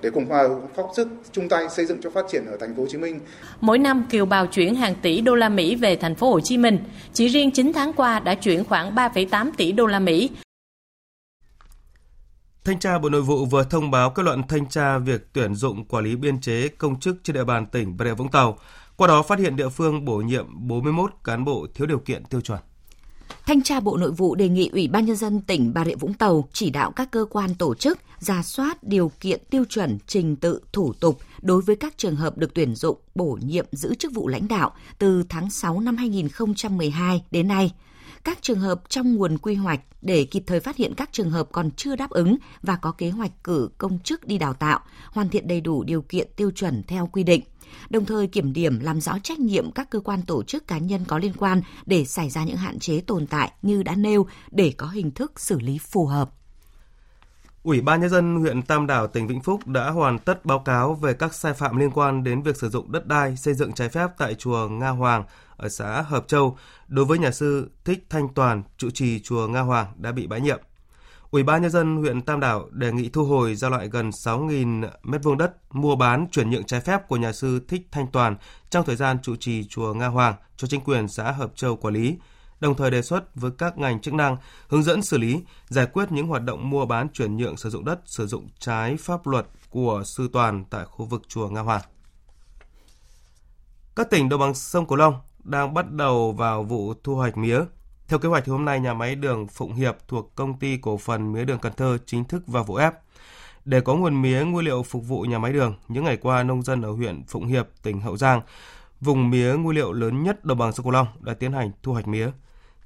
để 0.00 0.10
cùng 0.10 0.32
à, 0.32 0.42
góp 0.76 0.90
sức 0.96 1.08
chung 1.32 1.48
tay 1.48 1.68
xây 1.68 1.86
dựng 1.86 1.98
cho 2.02 2.10
phát 2.10 2.24
triển 2.28 2.46
ở 2.46 2.56
thành 2.56 2.74
phố 2.74 2.82
Hồ 2.82 2.88
Chí 2.90 2.98
Minh. 2.98 3.20
Mỗi 3.60 3.78
năm 3.78 4.06
kiều 4.10 4.26
bào 4.26 4.46
chuyển 4.46 4.74
hàng 4.74 4.94
tỷ 5.02 5.20
đô 5.20 5.34
la 5.34 5.48
Mỹ 5.48 5.76
về 5.76 5.96
thành 5.96 6.14
phố 6.14 6.30
Hồ 6.30 6.40
Chí 6.40 6.58
Minh. 6.58 6.78
Chỉ 7.12 7.28
riêng 7.28 7.50
9 7.50 7.72
tháng 7.72 7.92
qua 7.92 8.20
đã 8.20 8.34
chuyển 8.34 8.64
khoảng 8.64 8.94
3,8 8.94 9.50
tỷ 9.56 9.72
đô 9.72 9.86
la 9.86 9.98
Mỹ. 9.98 10.30
Thanh 12.64 12.78
tra 12.78 12.98
Bộ 12.98 13.08
Nội 13.08 13.22
vụ 13.22 13.46
vừa 13.46 13.64
thông 13.64 13.90
báo 13.90 14.10
kết 14.10 14.22
luận 14.22 14.42
thanh 14.48 14.68
tra 14.68 14.98
việc 14.98 15.28
tuyển 15.32 15.54
dụng 15.54 15.84
quản 15.84 16.04
lý 16.04 16.16
biên 16.16 16.40
chế 16.40 16.68
công 16.68 17.00
chức 17.00 17.16
trên 17.22 17.34
địa 17.34 17.44
bàn 17.44 17.66
tỉnh 17.66 17.96
Bà 17.96 18.04
Rịa 18.04 18.14
Vũng 18.14 18.30
Tàu. 18.30 18.58
Qua 18.96 19.08
đó 19.08 19.22
phát 19.22 19.38
hiện 19.38 19.56
địa 19.56 19.68
phương 19.68 20.04
bổ 20.04 20.16
nhiệm 20.16 20.46
41 20.68 21.10
cán 21.24 21.44
bộ 21.44 21.66
thiếu 21.74 21.86
điều 21.86 21.98
kiện 21.98 22.24
tiêu 22.24 22.40
chuẩn. 22.40 22.58
Thanh 23.46 23.62
tra 23.62 23.80
Bộ 23.80 23.96
Nội 23.96 24.10
vụ 24.10 24.34
đề 24.34 24.48
nghị 24.48 24.68
Ủy 24.72 24.88
ban 24.88 25.04
Nhân 25.04 25.16
dân 25.16 25.40
tỉnh 25.40 25.74
Bà 25.74 25.84
Rịa 25.84 25.94
Vũng 25.94 26.14
Tàu 26.14 26.48
chỉ 26.52 26.70
đạo 26.70 26.90
các 26.90 27.10
cơ 27.10 27.26
quan 27.30 27.54
tổ 27.54 27.74
chức 27.74 27.98
ra 28.18 28.42
soát 28.42 28.82
điều 28.82 29.10
kiện 29.20 29.40
tiêu 29.50 29.64
chuẩn 29.68 29.98
trình 30.06 30.36
tự 30.36 30.60
thủ 30.72 30.92
tục 30.92 31.18
đối 31.42 31.62
với 31.62 31.76
các 31.76 31.94
trường 31.98 32.16
hợp 32.16 32.38
được 32.38 32.54
tuyển 32.54 32.74
dụng 32.74 32.98
bổ 33.14 33.38
nhiệm 33.42 33.66
giữ 33.72 33.94
chức 33.94 34.12
vụ 34.12 34.28
lãnh 34.28 34.48
đạo 34.48 34.72
từ 34.98 35.24
tháng 35.28 35.50
6 35.50 35.80
năm 35.80 35.96
2012 35.96 37.22
đến 37.30 37.48
nay 37.48 37.72
các 38.24 38.38
trường 38.42 38.60
hợp 38.60 38.82
trong 38.88 39.14
nguồn 39.14 39.38
quy 39.38 39.54
hoạch 39.54 39.80
để 40.02 40.24
kịp 40.24 40.42
thời 40.46 40.60
phát 40.60 40.76
hiện 40.76 40.94
các 40.94 41.08
trường 41.12 41.30
hợp 41.30 41.48
còn 41.52 41.70
chưa 41.70 41.96
đáp 41.96 42.10
ứng 42.10 42.36
và 42.62 42.76
có 42.76 42.92
kế 42.92 43.10
hoạch 43.10 43.44
cử 43.44 43.68
công 43.78 43.98
chức 43.98 44.26
đi 44.26 44.38
đào 44.38 44.54
tạo, 44.54 44.80
hoàn 45.10 45.28
thiện 45.28 45.48
đầy 45.48 45.60
đủ 45.60 45.84
điều 45.84 46.02
kiện 46.02 46.28
tiêu 46.36 46.50
chuẩn 46.50 46.82
theo 46.82 47.06
quy 47.12 47.22
định 47.22 47.40
đồng 47.90 48.04
thời 48.04 48.26
kiểm 48.26 48.52
điểm 48.52 48.80
làm 48.80 49.00
rõ 49.00 49.18
trách 49.22 49.38
nhiệm 49.38 49.70
các 49.70 49.90
cơ 49.90 50.00
quan 50.00 50.22
tổ 50.22 50.42
chức 50.42 50.66
cá 50.66 50.78
nhân 50.78 51.04
có 51.04 51.18
liên 51.18 51.32
quan 51.38 51.62
để 51.86 52.04
xảy 52.04 52.30
ra 52.30 52.44
những 52.44 52.56
hạn 52.56 52.78
chế 52.78 53.00
tồn 53.00 53.26
tại 53.26 53.52
như 53.62 53.82
đã 53.82 53.94
nêu 53.94 54.26
để 54.50 54.72
có 54.76 54.86
hình 54.86 55.10
thức 55.10 55.40
xử 55.40 55.60
lý 55.60 55.78
phù 55.78 56.06
hợp. 56.06 56.30
Ủy 57.64 57.80
ban 57.80 58.00
Nhân 58.00 58.10
dân 58.10 58.36
huyện 58.36 58.62
Tam 58.62 58.86
Đảo, 58.86 59.06
tỉnh 59.06 59.26
Vĩnh 59.26 59.40
Phúc 59.40 59.66
đã 59.66 59.90
hoàn 59.90 60.18
tất 60.18 60.44
báo 60.44 60.58
cáo 60.58 60.94
về 60.94 61.14
các 61.14 61.34
sai 61.34 61.54
phạm 61.54 61.76
liên 61.76 61.90
quan 61.90 62.24
đến 62.24 62.42
việc 62.42 62.56
sử 62.56 62.68
dụng 62.68 62.92
đất 62.92 63.06
đai 63.06 63.36
xây 63.36 63.54
dựng 63.54 63.72
trái 63.72 63.88
phép 63.88 64.10
tại 64.18 64.34
chùa 64.34 64.68
Nga 64.68 64.88
Hoàng 64.88 65.24
ở 65.56 65.68
xã 65.68 66.02
Hợp 66.02 66.28
Châu 66.28 66.56
đối 66.88 67.04
với 67.04 67.18
nhà 67.18 67.30
sư 67.30 67.70
Thích 67.84 68.06
Thanh 68.10 68.28
Toàn, 68.34 68.62
trụ 68.78 68.90
trì 68.90 69.20
chùa 69.20 69.48
Nga 69.48 69.60
Hoàng 69.60 69.86
đã 69.96 70.12
bị 70.12 70.26
bãi 70.26 70.40
nhiệm. 70.40 70.60
Ủy 71.30 71.42
ban 71.42 71.62
nhân 71.62 71.70
dân 71.70 71.96
huyện 71.96 72.22
Tam 72.22 72.40
Đảo 72.40 72.68
đề 72.70 72.92
nghị 72.92 73.08
thu 73.08 73.24
hồi 73.24 73.54
giao 73.54 73.70
loại 73.70 73.88
gần 73.88 74.10
6.000 74.10 74.88
m2 75.02 75.36
đất 75.36 75.74
mua 75.74 75.96
bán 75.96 76.26
chuyển 76.30 76.50
nhượng 76.50 76.64
trái 76.64 76.80
phép 76.80 77.08
của 77.08 77.16
nhà 77.16 77.32
sư 77.32 77.60
Thích 77.68 77.88
Thanh 77.92 78.06
Toàn 78.06 78.36
trong 78.70 78.84
thời 78.86 78.96
gian 78.96 79.18
trụ 79.22 79.36
trì 79.36 79.64
chùa 79.68 79.94
Nga 79.94 80.06
Hoàng 80.06 80.34
cho 80.56 80.68
chính 80.68 80.80
quyền 80.80 81.08
xã 81.08 81.30
Hợp 81.30 81.52
Châu 81.56 81.76
quản 81.76 81.94
lý, 81.94 82.16
đồng 82.64 82.76
thời 82.76 82.90
đề 82.90 83.02
xuất 83.02 83.34
với 83.34 83.50
các 83.58 83.78
ngành 83.78 84.00
chức 84.00 84.14
năng 84.14 84.36
hướng 84.68 84.82
dẫn 84.82 85.02
xử 85.02 85.18
lý, 85.18 85.42
giải 85.68 85.86
quyết 85.86 86.12
những 86.12 86.26
hoạt 86.26 86.42
động 86.42 86.70
mua 86.70 86.86
bán 86.86 87.08
chuyển 87.08 87.36
nhượng 87.36 87.56
sử 87.56 87.70
dụng 87.70 87.84
đất 87.84 88.00
sử 88.04 88.26
dụng 88.26 88.48
trái 88.58 88.96
pháp 88.96 89.26
luật 89.26 89.46
của 89.70 90.02
sư 90.04 90.28
Toàn 90.32 90.64
tại 90.70 90.84
khu 90.84 91.04
vực 91.04 91.22
chùa 91.28 91.48
Nga 91.48 91.60
Hoàng. 91.60 91.82
Các 93.96 94.10
tỉnh 94.10 94.28
đồng 94.28 94.40
bằng 94.40 94.54
sông 94.54 94.86
Cửu 94.86 94.96
Long 94.96 95.14
đang 95.44 95.74
bắt 95.74 95.90
đầu 95.90 96.32
vào 96.32 96.62
vụ 96.62 96.94
thu 97.02 97.14
hoạch 97.14 97.36
mía. 97.36 97.60
Theo 98.08 98.18
kế 98.18 98.28
hoạch 98.28 98.44
thì 98.44 98.52
hôm 98.52 98.64
nay 98.64 98.80
nhà 98.80 98.94
máy 98.94 99.14
đường 99.14 99.46
Phụng 99.46 99.74
Hiệp 99.74 99.96
thuộc 100.08 100.34
công 100.34 100.58
ty 100.58 100.76
cổ 100.76 100.96
phần 100.96 101.32
mía 101.32 101.44
đường 101.44 101.58
Cần 101.58 101.72
Thơ 101.76 101.98
chính 102.06 102.24
thức 102.24 102.46
vào 102.46 102.64
vụ 102.64 102.74
ép. 102.74 102.94
Để 103.64 103.80
có 103.80 103.94
nguồn 103.94 104.22
mía 104.22 104.44
nguyên 104.44 104.64
liệu 104.64 104.82
phục 104.82 105.08
vụ 105.08 105.20
nhà 105.22 105.38
máy 105.38 105.52
đường, 105.52 105.74
những 105.88 106.04
ngày 106.04 106.16
qua 106.16 106.42
nông 106.42 106.62
dân 106.62 106.82
ở 106.82 106.90
huyện 106.90 107.24
Phụng 107.28 107.46
Hiệp, 107.46 107.68
tỉnh 107.82 108.00
Hậu 108.00 108.16
Giang, 108.16 108.40
vùng 109.00 109.30
mía 109.30 109.52
nguyên 109.52 109.76
liệu 109.76 109.92
lớn 109.92 110.22
nhất 110.22 110.44
đồng 110.44 110.58
bằng 110.58 110.72
sông 110.72 110.84
Cửu 110.84 110.92
Long 110.92 111.06
đã 111.20 111.34
tiến 111.34 111.52
hành 111.52 111.70
thu 111.82 111.92
hoạch 111.92 112.08
mía. 112.08 112.30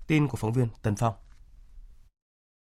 Tin 0.09 0.29
của 0.29 0.37
phóng 0.37 0.53
viên 0.53 0.69
Tần 0.83 0.97
Phong. 0.97 1.15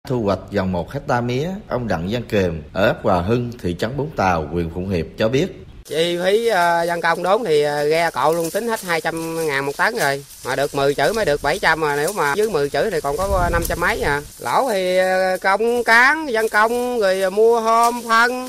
Thu 0.09 0.23
hoạch 0.23 0.39
gần 0.51 0.73
một 0.73 0.93
hecta 0.93 1.21
mía, 1.21 1.51
ông 1.69 1.89
Đặng 1.89 2.09
Văn 2.11 2.23
Kềm 2.29 2.63
ở 2.73 2.87
ấp 2.87 2.99
Hòa 3.03 3.23
Hưng, 3.23 3.53
thị 3.59 3.77
trấn 3.79 3.97
Bốn 3.97 4.11
Tàu, 4.17 4.47
huyện 4.47 4.71
Phụng 4.75 4.89
Hiệp 4.89 5.07
cho 5.19 5.29
biết. 5.29 5.47
Chi 5.85 6.19
phí 6.25 6.51
uh, 6.51 6.87
dân 6.87 7.01
công 7.01 7.23
đốn 7.23 7.45
thì 7.45 7.67
uh, 7.67 7.71
ghe 7.91 8.11
cộ 8.11 8.33
luôn 8.33 8.51
tính 8.51 8.69
hết 8.69 8.83
200 8.83 9.47
ngàn 9.47 9.67
một 9.67 9.77
tấn 9.77 9.97
rồi. 9.97 10.25
Mà 10.45 10.57
được 10.57 10.75
10 10.75 10.95
chữ 10.95 11.13
mới 11.17 11.25
được 11.25 11.43
700 11.43 11.81
mà 11.81 11.97
nếu 11.97 12.13
mà 12.13 12.35
dưới 12.37 12.51
10 12.51 12.71
chữ 12.71 12.91
thì 12.91 13.01
còn 13.01 13.17
có 13.17 13.49
500 13.53 13.81
mấy 13.81 14.01
à. 14.01 14.23
Lỗ 14.39 14.69
thì 14.73 14.99
uh, 15.01 15.41
công 15.41 15.85
cán 15.85 16.27
dân 16.33 16.49
công 16.49 17.01
rồi 17.01 17.31
mua 17.31 17.61
hôm 17.61 18.03
phân 18.09 18.49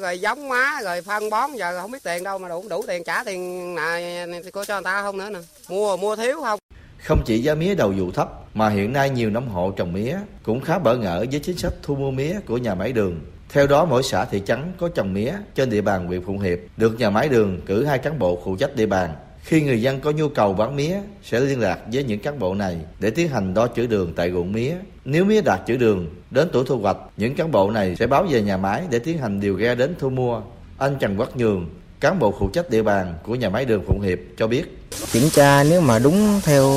rồi 0.00 0.20
giống 0.20 0.48
má 0.48 0.80
rồi 0.84 1.02
phân 1.02 1.30
bón 1.30 1.50
giờ 1.56 1.80
không 1.80 1.90
biết 1.90 2.02
tiền 2.02 2.24
đâu 2.24 2.38
mà 2.38 2.48
đủ 2.48 2.64
đủ 2.68 2.84
tiền 2.86 3.04
trả 3.04 3.24
tiền 3.24 3.74
này 3.74 4.26
thì 4.44 4.50
có 4.50 4.64
cho 4.64 4.74
người 4.74 4.84
ta 4.84 5.02
không 5.02 5.18
nữa 5.18 5.30
nè. 5.30 5.38
Mua 5.68 5.96
mua 5.96 6.16
thiếu 6.16 6.40
không 6.40 6.58
không 7.02 7.22
chỉ 7.24 7.38
giá 7.38 7.54
mía 7.54 7.74
đầu 7.74 7.94
vụ 7.98 8.10
thấp 8.10 8.56
mà 8.56 8.68
hiện 8.68 8.92
nay 8.92 9.10
nhiều 9.10 9.30
nông 9.30 9.48
hộ 9.48 9.70
trồng 9.70 9.92
mía 9.92 10.18
cũng 10.42 10.60
khá 10.60 10.78
bỡ 10.78 10.96
ngỡ 10.96 11.24
với 11.30 11.40
chính 11.40 11.58
sách 11.58 11.72
thu 11.82 11.94
mua 11.94 12.10
mía 12.10 12.40
của 12.46 12.58
nhà 12.58 12.74
máy 12.74 12.92
đường 12.92 13.20
theo 13.52 13.66
đó, 13.66 13.84
mỗi 13.84 14.02
xã 14.02 14.24
thị 14.24 14.42
trấn 14.46 14.72
có 14.78 14.88
trồng 14.88 15.14
mía 15.14 15.32
trên 15.54 15.70
địa 15.70 15.80
bàn 15.80 16.06
huyện 16.06 16.24
Phụng 16.24 16.38
Hiệp 16.38 16.58
được 16.76 16.98
nhà 16.98 17.10
máy 17.10 17.28
đường 17.28 17.60
cử 17.66 17.84
hai 17.84 17.98
cán 17.98 18.18
bộ 18.18 18.38
phụ 18.44 18.56
trách 18.56 18.76
địa 18.76 18.86
bàn. 18.86 19.10
Khi 19.42 19.62
người 19.62 19.82
dân 19.82 20.00
có 20.00 20.10
nhu 20.10 20.28
cầu 20.28 20.52
bán 20.52 20.76
mía 20.76 20.96
sẽ 21.22 21.40
liên 21.40 21.60
lạc 21.60 21.78
với 21.92 22.04
những 22.04 22.20
cán 22.20 22.38
bộ 22.38 22.54
này 22.54 22.76
để 22.98 23.10
tiến 23.10 23.28
hành 23.28 23.54
đo 23.54 23.66
chữ 23.66 23.86
đường 23.86 24.12
tại 24.16 24.32
ruộng 24.32 24.52
mía. 24.52 24.74
Nếu 25.04 25.24
mía 25.24 25.40
đạt 25.40 25.60
chữ 25.66 25.76
đường, 25.76 26.06
đến 26.30 26.48
tuổi 26.52 26.64
thu 26.66 26.78
hoạch, 26.78 26.96
những 27.16 27.34
cán 27.34 27.50
bộ 27.50 27.70
này 27.70 27.96
sẽ 27.96 28.06
báo 28.06 28.26
về 28.30 28.42
nhà 28.42 28.56
máy 28.56 28.82
để 28.90 28.98
tiến 28.98 29.18
hành 29.18 29.40
điều 29.40 29.54
ghe 29.54 29.74
đến 29.74 29.94
thu 29.98 30.10
mua. 30.10 30.40
Anh 30.78 30.96
Trần 31.00 31.16
Quốc 31.16 31.36
Nhường, 31.36 31.68
cán 32.02 32.18
bộ 32.18 32.34
phụ 32.38 32.48
trách 32.48 32.70
địa 32.70 32.82
bàn 32.82 33.14
của 33.22 33.34
nhà 33.34 33.48
máy 33.48 33.64
đường 33.64 33.82
Phụng 33.86 34.00
Hiệp 34.00 34.18
cho 34.36 34.46
biết. 34.46 34.78
Kiểm 35.12 35.30
tra 35.30 35.62
nếu 35.62 35.80
mà 35.80 35.98
đúng 35.98 36.40
theo 36.44 36.70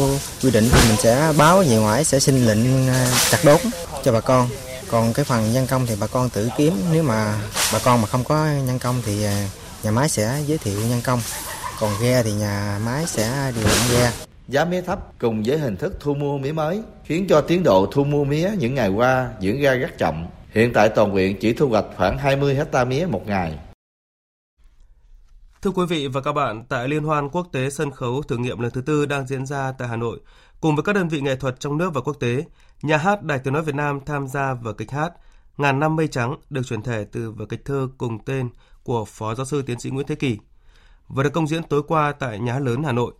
quy 0.43 0.51
định 0.51 0.69
thì 0.71 0.89
mình 0.89 0.97
sẽ 0.97 1.33
báo 1.37 1.59
về 1.59 1.77
ngoại 1.77 2.03
sẽ 2.03 2.19
xin 2.19 2.45
lệnh 2.45 2.87
à, 2.87 3.11
chặt 3.31 3.37
đốt 3.45 3.59
cho 4.03 4.11
bà 4.11 4.19
con 4.19 4.47
còn 4.91 5.13
cái 5.13 5.25
phần 5.25 5.53
nhân 5.53 5.67
công 5.67 5.85
thì 5.85 5.95
bà 6.01 6.07
con 6.07 6.29
tự 6.29 6.49
kiếm 6.57 6.73
nếu 6.93 7.03
mà 7.03 7.39
bà 7.73 7.79
con 7.83 8.01
mà 8.01 8.07
không 8.07 8.23
có 8.23 8.47
nhân 8.67 8.79
công 8.79 9.01
thì 9.05 9.23
à, 9.23 9.47
nhà 9.83 9.91
máy 9.91 10.09
sẽ 10.09 10.41
giới 10.47 10.57
thiệu 10.57 10.79
nhân 10.89 11.01
công 11.03 11.19
còn 11.79 11.91
ghe 12.01 12.23
thì 12.23 12.33
nhà 12.33 12.79
máy 12.85 13.03
sẽ 13.07 13.51
điều 13.55 13.63
động 13.63 13.87
ghe 13.91 14.11
giá 14.47 14.65
mía 14.65 14.81
thấp 14.81 14.99
cùng 15.19 15.43
với 15.45 15.57
hình 15.57 15.77
thức 15.77 15.97
thu 15.99 16.13
mua 16.13 16.37
mía 16.37 16.51
mới 16.51 16.81
khiến 17.05 17.25
cho 17.29 17.41
tiến 17.41 17.63
độ 17.63 17.85
thu 17.91 18.03
mua 18.03 18.23
mía 18.23 18.51
những 18.57 18.75
ngày 18.75 18.89
qua 18.89 19.29
diễn 19.39 19.61
ra 19.61 19.73
rất 19.73 19.97
chậm. 19.97 20.25
Hiện 20.51 20.73
tại 20.73 20.89
toàn 20.89 21.09
huyện 21.09 21.39
chỉ 21.39 21.53
thu 21.53 21.67
hoạch 21.67 21.85
khoảng 21.97 22.17
20 22.17 22.55
hecta 22.55 22.85
mía 22.85 23.05
một 23.05 23.27
ngày. 23.27 23.53
Thưa 25.65 25.71
quý 25.71 25.85
vị 25.85 26.07
và 26.07 26.21
các 26.21 26.33
bạn, 26.33 26.63
tại 26.69 26.87
Liên 26.87 27.03
hoan 27.03 27.29
quốc 27.29 27.47
tế 27.51 27.69
sân 27.69 27.91
khấu 27.91 28.23
thử 28.23 28.37
nghiệm 28.37 28.59
lần 28.59 28.71
thứ 28.71 28.81
tư 28.81 29.05
đang 29.05 29.27
diễn 29.27 29.45
ra 29.45 29.71
tại 29.71 29.87
Hà 29.87 29.95
Nội, 29.95 30.19
cùng 30.61 30.75
với 30.75 30.83
các 30.83 30.93
đơn 30.93 31.07
vị 31.07 31.21
nghệ 31.21 31.35
thuật 31.35 31.59
trong 31.59 31.77
nước 31.77 31.93
và 31.93 32.01
quốc 32.01 32.13
tế, 32.19 32.45
Nhà 32.81 32.97
hát 32.97 33.23
Đài 33.23 33.39
Tiếng 33.39 33.53
Nói 33.53 33.63
Việt 33.63 33.75
Nam 33.75 33.99
tham 34.05 34.27
gia 34.27 34.53
vào 34.53 34.73
kịch 34.73 34.91
hát 34.91 35.13
Ngàn 35.57 35.79
năm 35.79 35.95
mây 35.95 36.07
trắng 36.07 36.35
được 36.49 36.61
chuyển 36.65 36.81
thể 36.81 37.05
từ 37.11 37.31
vở 37.31 37.45
kịch 37.45 37.65
thơ 37.65 37.87
cùng 37.97 38.19
tên 38.25 38.49
của 38.83 39.05
Phó 39.05 39.35
Giáo 39.35 39.45
sư 39.45 39.61
Tiến 39.61 39.79
sĩ 39.79 39.89
Nguyễn 39.89 40.07
Thế 40.07 40.15
Kỳ 40.15 40.37
và 41.07 41.23
được 41.23 41.33
công 41.33 41.47
diễn 41.47 41.63
tối 41.63 41.83
qua 41.87 42.11
tại 42.11 42.39
Nhà 42.39 42.53
hát 42.53 42.61
lớn 42.61 42.83
Hà 42.83 42.91
Nội. 42.91 43.13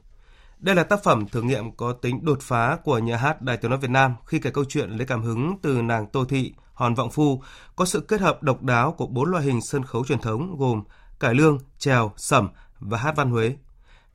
Đây 0.60 0.76
là 0.76 0.84
tác 0.84 1.04
phẩm 1.04 1.28
thử 1.28 1.42
nghiệm 1.42 1.72
có 1.72 1.94
tính 1.94 2.26
đột 2.26 2.42
phá 2.42 2.78
của 2.84 2.98
nhà 2.98 3.18
hát 3.18 3.42
Đài 3.42 3.58
Tiếng 3.58 3.72
Nói 3.72 3.80
Việt 3.80 3.92
Nam 3.92 4.16
khi 4.26 4.40
kể 4.40 4.50
câu 4.50 4.66
chuyện 4.66 4.90
lấy 4.90 5.08
cảm 5.08 5.24
hứng 5.24 5.58
từ 5.62 5.82
nàng 5.82 6.08
Tô 6.08 6.26
Thị, 6.26 6.54
Hòn 6.74 6.96
Vọng 6.96 7.12
Phu, 7.12 7.42
có 7.76 7.86
sự 7.86 8.00
kết 8.00 8.22
hợp 8.22 8.44
độc 8.44 8.64
đáo 8.64 8.92
của 8.92 9.08
bốn 9.08 9.32
loại 9.32 9.44
hình 9.44 9.62
sân 9.62 9.84
khấu 9.84 10.06
truyền 10.06 10.20
thống 10.20 10.58
gồm 10.58 10.84
cải 11.26 11.36
lương, 11.36 11.60
trèo, 11.78 12.12
sẩm 12.18 12.50
và 12.80 12.98
hát 12.98 13.16
văn 13.16 13.30
Huế. 13.30 13.56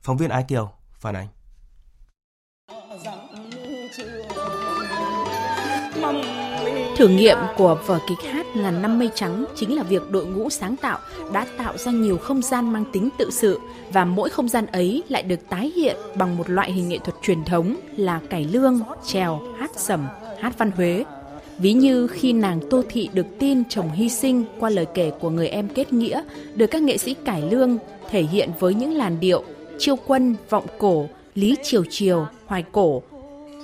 Phóng 0.01 0.17
viên 0.17 0.29
Ái 0.29 0.45
Kiều 0.47 0.71
phản 0.99 1.15
ánh. 1.15 1.27
Thử 6.97 7.07
nghiệm 7.07 7.37
của 7.57 7.77
vở 7.85 7.99
kịch 8.09 8.31
hát 8.33 8.45
Ngàn 8.55 8.81
năm 8.81 8.99
mây 8.99 9.09
trắng 9.15 9.45
chính 9.55 9.75
là 9.75 9.83
việc 9.83 10.11
đội 10.11 10.25
ngũ 10.25 10.49
sáng 10.49 10.75
tạo 10.77 10.99
đã 11.33 11.47
tạo 11.57 11.77
ra 11.77 11.91
nhiều 11.91 12.17
không 12.17 12.41
gian 12.41 12.73
mang 12.73 12.85
tính 12.93 13.09
tự 13.17 13.29
sự 13.31 13.59
và 13.93 14.05
mỗi 14.05 14.29
không 14.29 14.49
gian 14.49 14.65
ấy 14.65 15.03
lại 15.09 15.23
được 15.23 15.39
tái 15.49 15.71
hiện 15.75 15.97
bằng 16.15 16.37
một 16.37 16.49
loại 16.49 16.71
hình 16.71 16.89
nghệ 16.89 16.97
thuật 16.97 17.15
truyền 17.21 17.43
thống 17.43 17.75
là 17.97 18.21
cải 18.29 18.43
lương, 18.43 18.79
trèo, 19.05 19.41
hát 19.59 19.71
sẩm, 19.75 20.07
hát 20.41 20.53
văn 20.57 20.71
Huế. 20.71 21.03
Ví 21.61 21.73
như 21.73 22.07
khi 22.07 22.33
nàng 22.33 22.59
Tô 22.69 22.83
Thị 22.89 23.09
được 23.13 23.25
tin 23.39 23.63
chồng 23.69 23.91
hy 23.91 24.09
sinh 24.09 24.45
qua 24.59 24.69
lời 24.69 24.85
kể 24.93 25.11
của 25.19 25.29
người 25.29 25.47
em 25.47 25.67
kết 25.67 25.93
nghĩa, 25.93 26.21
được 26.55 26.67
các 26.67 26.81
nghệ 26.81 26.97
sĩ 26.97 27.15
cải 27.25 27.41
lương 27.41 27.77
thể 28.09 28.21
hiện 28.21 28.49
với 28.59 28.73
những 28.73 28.93
làn 28.93 29.19
điệu 29.19 29.43
chiêu 29.79 29.95
quân, 30.07 30.35
vọng 30.49 30.65
cổ, 30.77 31.09
lý 31.35 31.55
triều 31.63 31.83
triều, 31.89 32.27
hoài 32.45 32.63
cổ. 32.71 33.01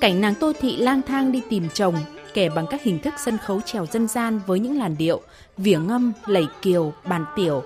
Cảnh 0.01 0.22
nàng 0.22 0.36
Tô 0.36 0.54
Thị 0.60 0.77
lang 0.77 1.01
thang 1.01 1.32
đi 1.32 1.42
tìm 1.50 1.68
chồng 1.74 1.96
kể 2.34 2.50
bằng 2.50 2.66
các 2.70 2.84
hình 2.84 3.00
thức 3.00 3.13
sân 3.25 3.38
khấu 3.38 3.62
trèo 3.62 3.86
dân 3.86 4.08
gian 4.08 4.39
với 4.48 4.60
những 4.60 4.77
làn 4.77 4.96
điệu, 4.98 5.22
vỉa 5.58 5.77
ngâm, 5.77 6.13
lẩy 6.25 6.46
kiều, 6.62 6.94
bàn 7.10 7.25
tiểu. 7.36 7.63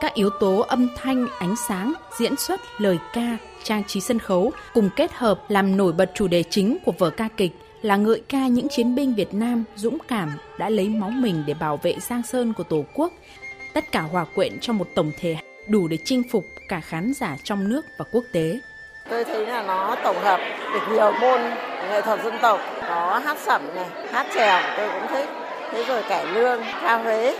Các 0.00 0.14
yếu 0.14 0.30
tố 0.40 0.58
âm 0.58 0.88
thanh, 0.96 1.26
ánh 1.38 1.54
sáng, 1.68 1.92
diễn 2.18 2.36
xuất, 2.36 2.60
lời 2.78 2.98
ca, 3.14 3.36
trang 3.64 3.82
trí 3.86 4.00
sân 4.00 4.18
khấu 4.18 4.52
cùng 4.74 4.90
kết 4.96 5.12
hợp 5.12 5.40
làm 5.48 5.76
nổi 5.76 5.92
bật 5.92 6.10
chủ 6.14 6.28
đề 6.28 6.42
chính 6.42 6.78
của 6.84 6.92
vở 6.98 7.10
ca 7.10 7.28
kịch 7.36 7.52
là 7.82 7.96
ngợi 7.96 8.22
ca 8.28 8.46
những 8.46 8.68
chiến 8.68 8.94
binh 8.94 9.14
Việt 9.14 9.34
Nam 9.34 9.64
dũng 9.76 9.98
cảm 10.08 10.32
đã 10.58 10.68
lấy 10.68 10.88
máu 10.88 11.10
mình 11.10 11.44
để 11.46 11.54
bảo 11.54 11.76
vệ 11.76 11.94
Giang 12.00 12.22
Sơn 12.22 12.52
của 12.52 12.62
Tổ 12.64 12.84
quốc. 12.94 13.12
Tất 13.74 13.92
cả 13.92 14.00
hòa 14.00 14.24
quyện 14.34 14.58
trong 14.60 14.78
một 14.78 14.88
tổng 14.94 15.12
thể 15.20 15.36
đủ 15.68 15.88
để 15.88 15.98
chinh 16.04 16.22
phục 16.30 16.44
cả 16.68 16.80
khán 16.80 17.12
giả 17.14 17.36
trong 17.44 17.68
nước 17.68 17.84
và 17.98 18.04
quốc 18.12 18.24
tế. 18.32 18.60
Tôi 19.10 19.24
thấy 19.24 19.46
là 19.46 19.62
nó 19.62 19.96
tổng 20.04 20.16
hợp 20.20 20.40
được 20.74 20.92
nhiều 20.92 21.12
môn 21.20 21.40
nghệ 21.90 22.02
thuật 22.02 22.24
dân 22.24 22.34
tộc, 22.42 22.60
có 22.80 23.20
hát 23.24 23.36
sẩm 23.46 23.62
này, 23.74 23.86
hát 24.12 24.26
trèo 24.34 24.60
tôi 24.76 24.88
cũng 24.88 25.08
thích. 25.08 25.28
Thế 25.72 25.84
rồi 25.88 26.02
cải 26.08 26.26
lương, 26.26 26.60
ca 26.82 26.96
Huế. 26.96 27.38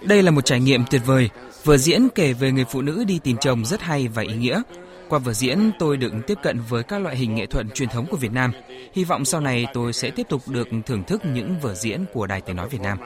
Đây 0.00 0.22
là 0.22 0.30
một 0.30 0.44
trải 0.44 0.60
nghiệm 0.60 0.84
tuyệt 0.90 1.02
vời. 1.06 1.30
Vở 1.64 1.76
diễn 1.76 2.08
kể 2.14 2.32
về 2.32 2.52
người 2.52 2.64
phụ 2.70 2.82
nữ 2.82 3.04
đi 3.04 3.20
tìm 3.24 3.36
chồng 3.40 3.64
rất 3.64 3.80
hay 3.80 4.08
và 4.14 4.22
ý 4.22 4.34
nghĩa. 4.34 4.62
Qua 5.08 5.18
vở 5.18 5.32
diễn, 5.32 5.70
tôi 5.78 5.96
được 5.96 6.12
tiếp 6.26 6.38
cận 6.42 6.60
với 6.68 6.82
các 6.82 6.98
loại 6.98 7.16
hình 7.16 7.34
nghệ 7.34 7.46
thuật 7.46 7.66
truyền 7.74 7.88
thống 7.88 8.06
của 8.10 8.16
Việt 8.16 8.32
Nam. 8.32 8.52
Hy 8.92 9.04
vọng 9.04 9.24
sau 9.24 9.40
này 9.40 9.66
tôi 9.74 9.92
sẽ 9.92 10.10
tiếp 10.10 10.26
tục 10.28 10.42
được 10.48 10.68
thưởng 10.86 11.02
thức 11.04 11.22
những 11.24 11.56
vở 11.62 11.74
diễn 11.74 12.04
của 12.12 12.26
Đài 12.26 12.40
Tiếng 12.40 12.56
Nói 12.56 12.68
Việt 12.68 12.80
Nam. 12.80 12.98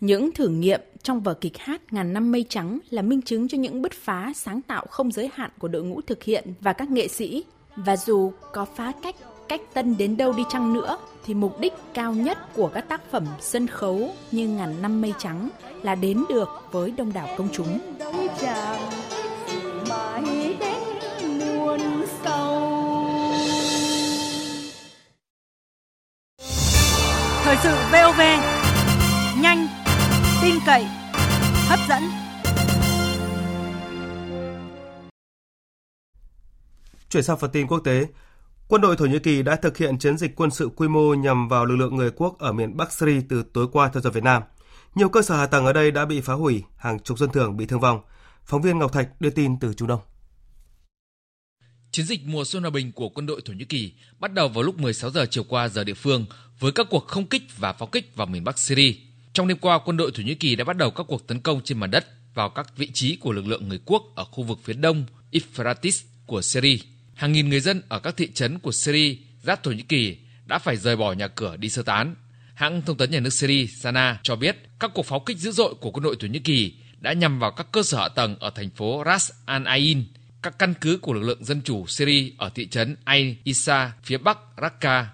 Những 0.00 0.32
thử 0.32 0.48
nghiệm 0.48 0.80
trong 1.02 1.20
vở 1.20 1.34
kịch 1.34 1.58
hát 1.58 1.92
Ngàn 1.92 2.12
năm 2.12 2.32
mây 2.32 2.44
trắng 2.48 2.78
là 2.90 3.02
minh 3.02 3.22
chứng 3.22 3.48
cho 3.48 3.58
những 3.58 3.82
bứt 3.82 3.92
phá 3.92 4.32
sáng 4.34 4.62
tạo 4.62 4.86
không 4.90 5.12
giới 5.12 5.30
hạn 5.34 5.50
của 5.58 5.68
đội 5.68 5.82
ngũ 5.82 6.00
thực 6.00 6.22
hiện 6.22 6.54
và 6.60 6.72
các 6.72 6.90
nghệ 6.90 7.08
sĩ. 7.08 7.44
Và 7.76 7.96
dù 7.96 8.32
có 8.52 8.64
phá 8.76 8.92
cách, 9.02 9.16
cách 9.48 9.60
tân 9.74 9.96
đến 9.96 10.16
đâu 10.16 10.32
đi 10.32 10.42
chăng 10.50 10.72
nữa, 10.72 10.98
thì 11.24 11.34
mục 11.34 11.60
đích 11.60 11.72
cao 11.94 12.12
nhất 12.12 12.38
của 12.54 12.68
các 12.68 12.88
tác 12.88 13.10
phẩm 13.10 13.26
sân 13.40 13.66
khấu 13.66 14.10
như 14.30 14.48
Ngàn 14.48 14.82
năm 14.82 15.00
mây 15.00 15.12
trắng 15.18 15.48
là 15.82 15.94
đến 15.94 16.24
được 16.28 16.48
với 16.70 16.90
đông 16.90 17.12
đảo 17.12 17.28
công 17.36 17.48
chúng. 17.52 17.80
Thời 27.44 27.56
sự 27.62 27.76
VOV, 27.92 28.20
nhanh, 29.42 29.68
tin 30.42 30.54
cậy, 30.66 30.84
hấp 31.68 31.78
dẫn. 31.88 32.02
Chuyển 37.10 37.22
sang 37.22 37.38
phần 37.38 37.50
tin 37.50 37.66
quốc 37.66 37.78
tế, 37.78 38.06
quân 38.68 38.80
đội 38.80 38.96
Thổ 38.96 39.04
Nhĩ 39.04 39.18
Kỳ 39.18 39.42
đã 39.42 39.56
thực 39.56 39.76
hiện 39.76 39.98
chiến 39.98 40.18
dịch 40.18 40.36
quân 40.36 40.50
sự 40.50 40.70
quy 40.76 40.88
mô 40.88 41.14
nhằm 41.14 41.48
vào 41.48 41.64
lực 41.64 41.76
lượng 41.76 41.96
người 41.96 42.10
quốc 42.16 42.38
ở 42.38 42.52
miền 42.52 42.76
Bắc 42.76 42.92
Syria 42.92 43.20
từ 43.28 43.44
tối 43.54 43.66
qua 43.72 43.88
theo 43.88 44.00
giờ 44.00 44.10
Việt 44.10 44.24
Nam. 44.24 44.42
Nhiều 44.94 45.08
cơ 45.08 45.22
sở 45.22 45.36
hạ 45.36 45.46
tầng 45.46 45.66
ở 45.66 45.72
đây 45.72 45.90
đã 45.90 46.04
bị 46.04 46.20
phá 46.20 46.32
hủy, 46.32 46.64
hàng 46.76 47.00
chục 47.00 47.18
dân 47.18 47.30
thường 47.30 47.56
bị 47.56 47.66
thương 47.66 47.80
vong. 47.80 48.00
Phóng 48.44 48.62
viên 48.62 48.78
Ngọc 48.78 48.92
Thạch 48.92 49.20
đưa 49.20 49.30
tin 49.30 49.58
từ 49.60 49.74
Trung 49.74 49.88
Đông. 49.88 50.00
Chiến 51.90 52.06
dịch 52.06 52.20
mùa 52.24 52.44
xuân 52.44 52.62
hòa 52.62 52.70
bình 52.70 52.92
của 52.92 53.08
quân 53.08 53.26
đội 53.26 53.40
Thổ 53.44 53.52
Nhĩ 53.52 53.64
Kỳ 53.64 53.92
bắt 54.18 54.32
đầu 54.32 54.48
vào 54.48 54.62
lúc 54.62 54.78
16 54.78 55.10
giờ 55.10 55.26
chiều 55.30 55.44
qua 55.44 55.68
giờ 55.68 55.84
địa 55.84 55.94
phương 55.94 56.26
với 56.58 56.72
các 56.72 56.86
cuộc 56.90 57.06
không 57.06 57.26
kích 57.26 57.42
và 57.56 57.72
pháo 57.72 57.86
kích 57.86 58.16
vào 58.16 58.26
miền 58.26 58.44
Bắc 58.44 58.58
Syria. 58.58 58.94
Trong 59.32 59.48
đêm 59.48 59.58
qua, 59.58 59.78
quân 59.84 59.96
đội 59.96 60.10
Thổ 60.14 60.22
Nhĩ 60.22 60.34
Kỳ 60.34 60.56
đã 60.56 60.64
bắt 60.64 60.76
đầu 60.76 60.90
các 60.90 61.06
cuộc 61.08 61.26
tấn 61.26 61.40
công 61.40 61.60
trên 61.64 61.78
mặt 61.78 61.86
đất 61.86 62.06
vào 62.34 62.50
các 62.50 62.76
vị 62.76 62.90
trí 62.94 63.16
của 63.16 63.32
lực 63.32 63.46
lượng 63.46 63.68
người 63.68 63.80
quốc 63.84 64.02
ở 64.14 64.24
khu 64.24 64.44
vực 64.44 64.58
phía 64.64 64.72
đông 64.72 65.06
Ifratis 65.32 66.04
của 66.26 66.42
Syria. 66.42 66.76
Hàng 67.14 67.32
nghìn 67.32 67.48
người 67.48 67.60
dân 67.60 67.82
ở 67.88 67.98
các 67.98 68.16
thị 68.16 68.32
trấn 68.32 68.58
của 68.58 68.72
Syria 68.72 69.16
giáp 69.42 69.62
Thổ 69.62 69.70
Nhĩ 69.70 69.82
Kỳ 69.82 70.16
đã 70.46 70.58
phải 70.58 70.76
rời 70.76 70.96
bỏ 70.96 71.12
nhà 71.12 71.28
cửa 71.28 71.56
đi 71.56 71.68
sơ 71.68 71.82
tán. 71.82 72.14
Hãng 72.54 72.82
thông 72.82 72.96
tấn 72.96 73.10
nhà 73.10 73.20
nước 73.20 73.32
Syria 73.32 73.66
Sana 73.66 74.20
cho 74.22 74.36
biết 74.36 74.56
các 74.80 74.90
cuộc 74.94 75.06
pháo 75.06 75.20
kích 75.20 75.38
dữ 75.38 75.52
dội 75.52 75.74
của 75.80 75.90
quân 75.90 76.02
đội 76.02 76.16
Thổ 76.20 76.28
Nhĩ 76.28 76.38
Kỳ 76.38 76.74
đã 77.02 77.12
nhằm 77.12 77.38
vào 77.38 77.50
các 77.50 77.66
cơ 77.72 77.82
sở 77.82 77.98
hạ 77.98 78.08
tầng 78.08 78.36
ở 78.40 78.50
thành 78.50 78.70
phố 78.70 79.02
Ras 79.06 79.30
Al 79.44 79.66
Ain, 79.66 80.04
các 80.42 80.58
căn 80.58 80.74
cứ 80.80 80.98
của 81.02 81.12
lực 81.12 81.22
lượng 81.22 81.44
dân 81.44 81.62
chủ 81.62 81.86
Syria 81.86 82.30
ở 82.38 82.50
thị 82.54 82.68
trấn 82.68 82.96
Ain 83.04 83.36
Isa 83.44 83.92
phía 84.02 84.18
bắc 84.18 84.38
Raqqa. 84.56 85.04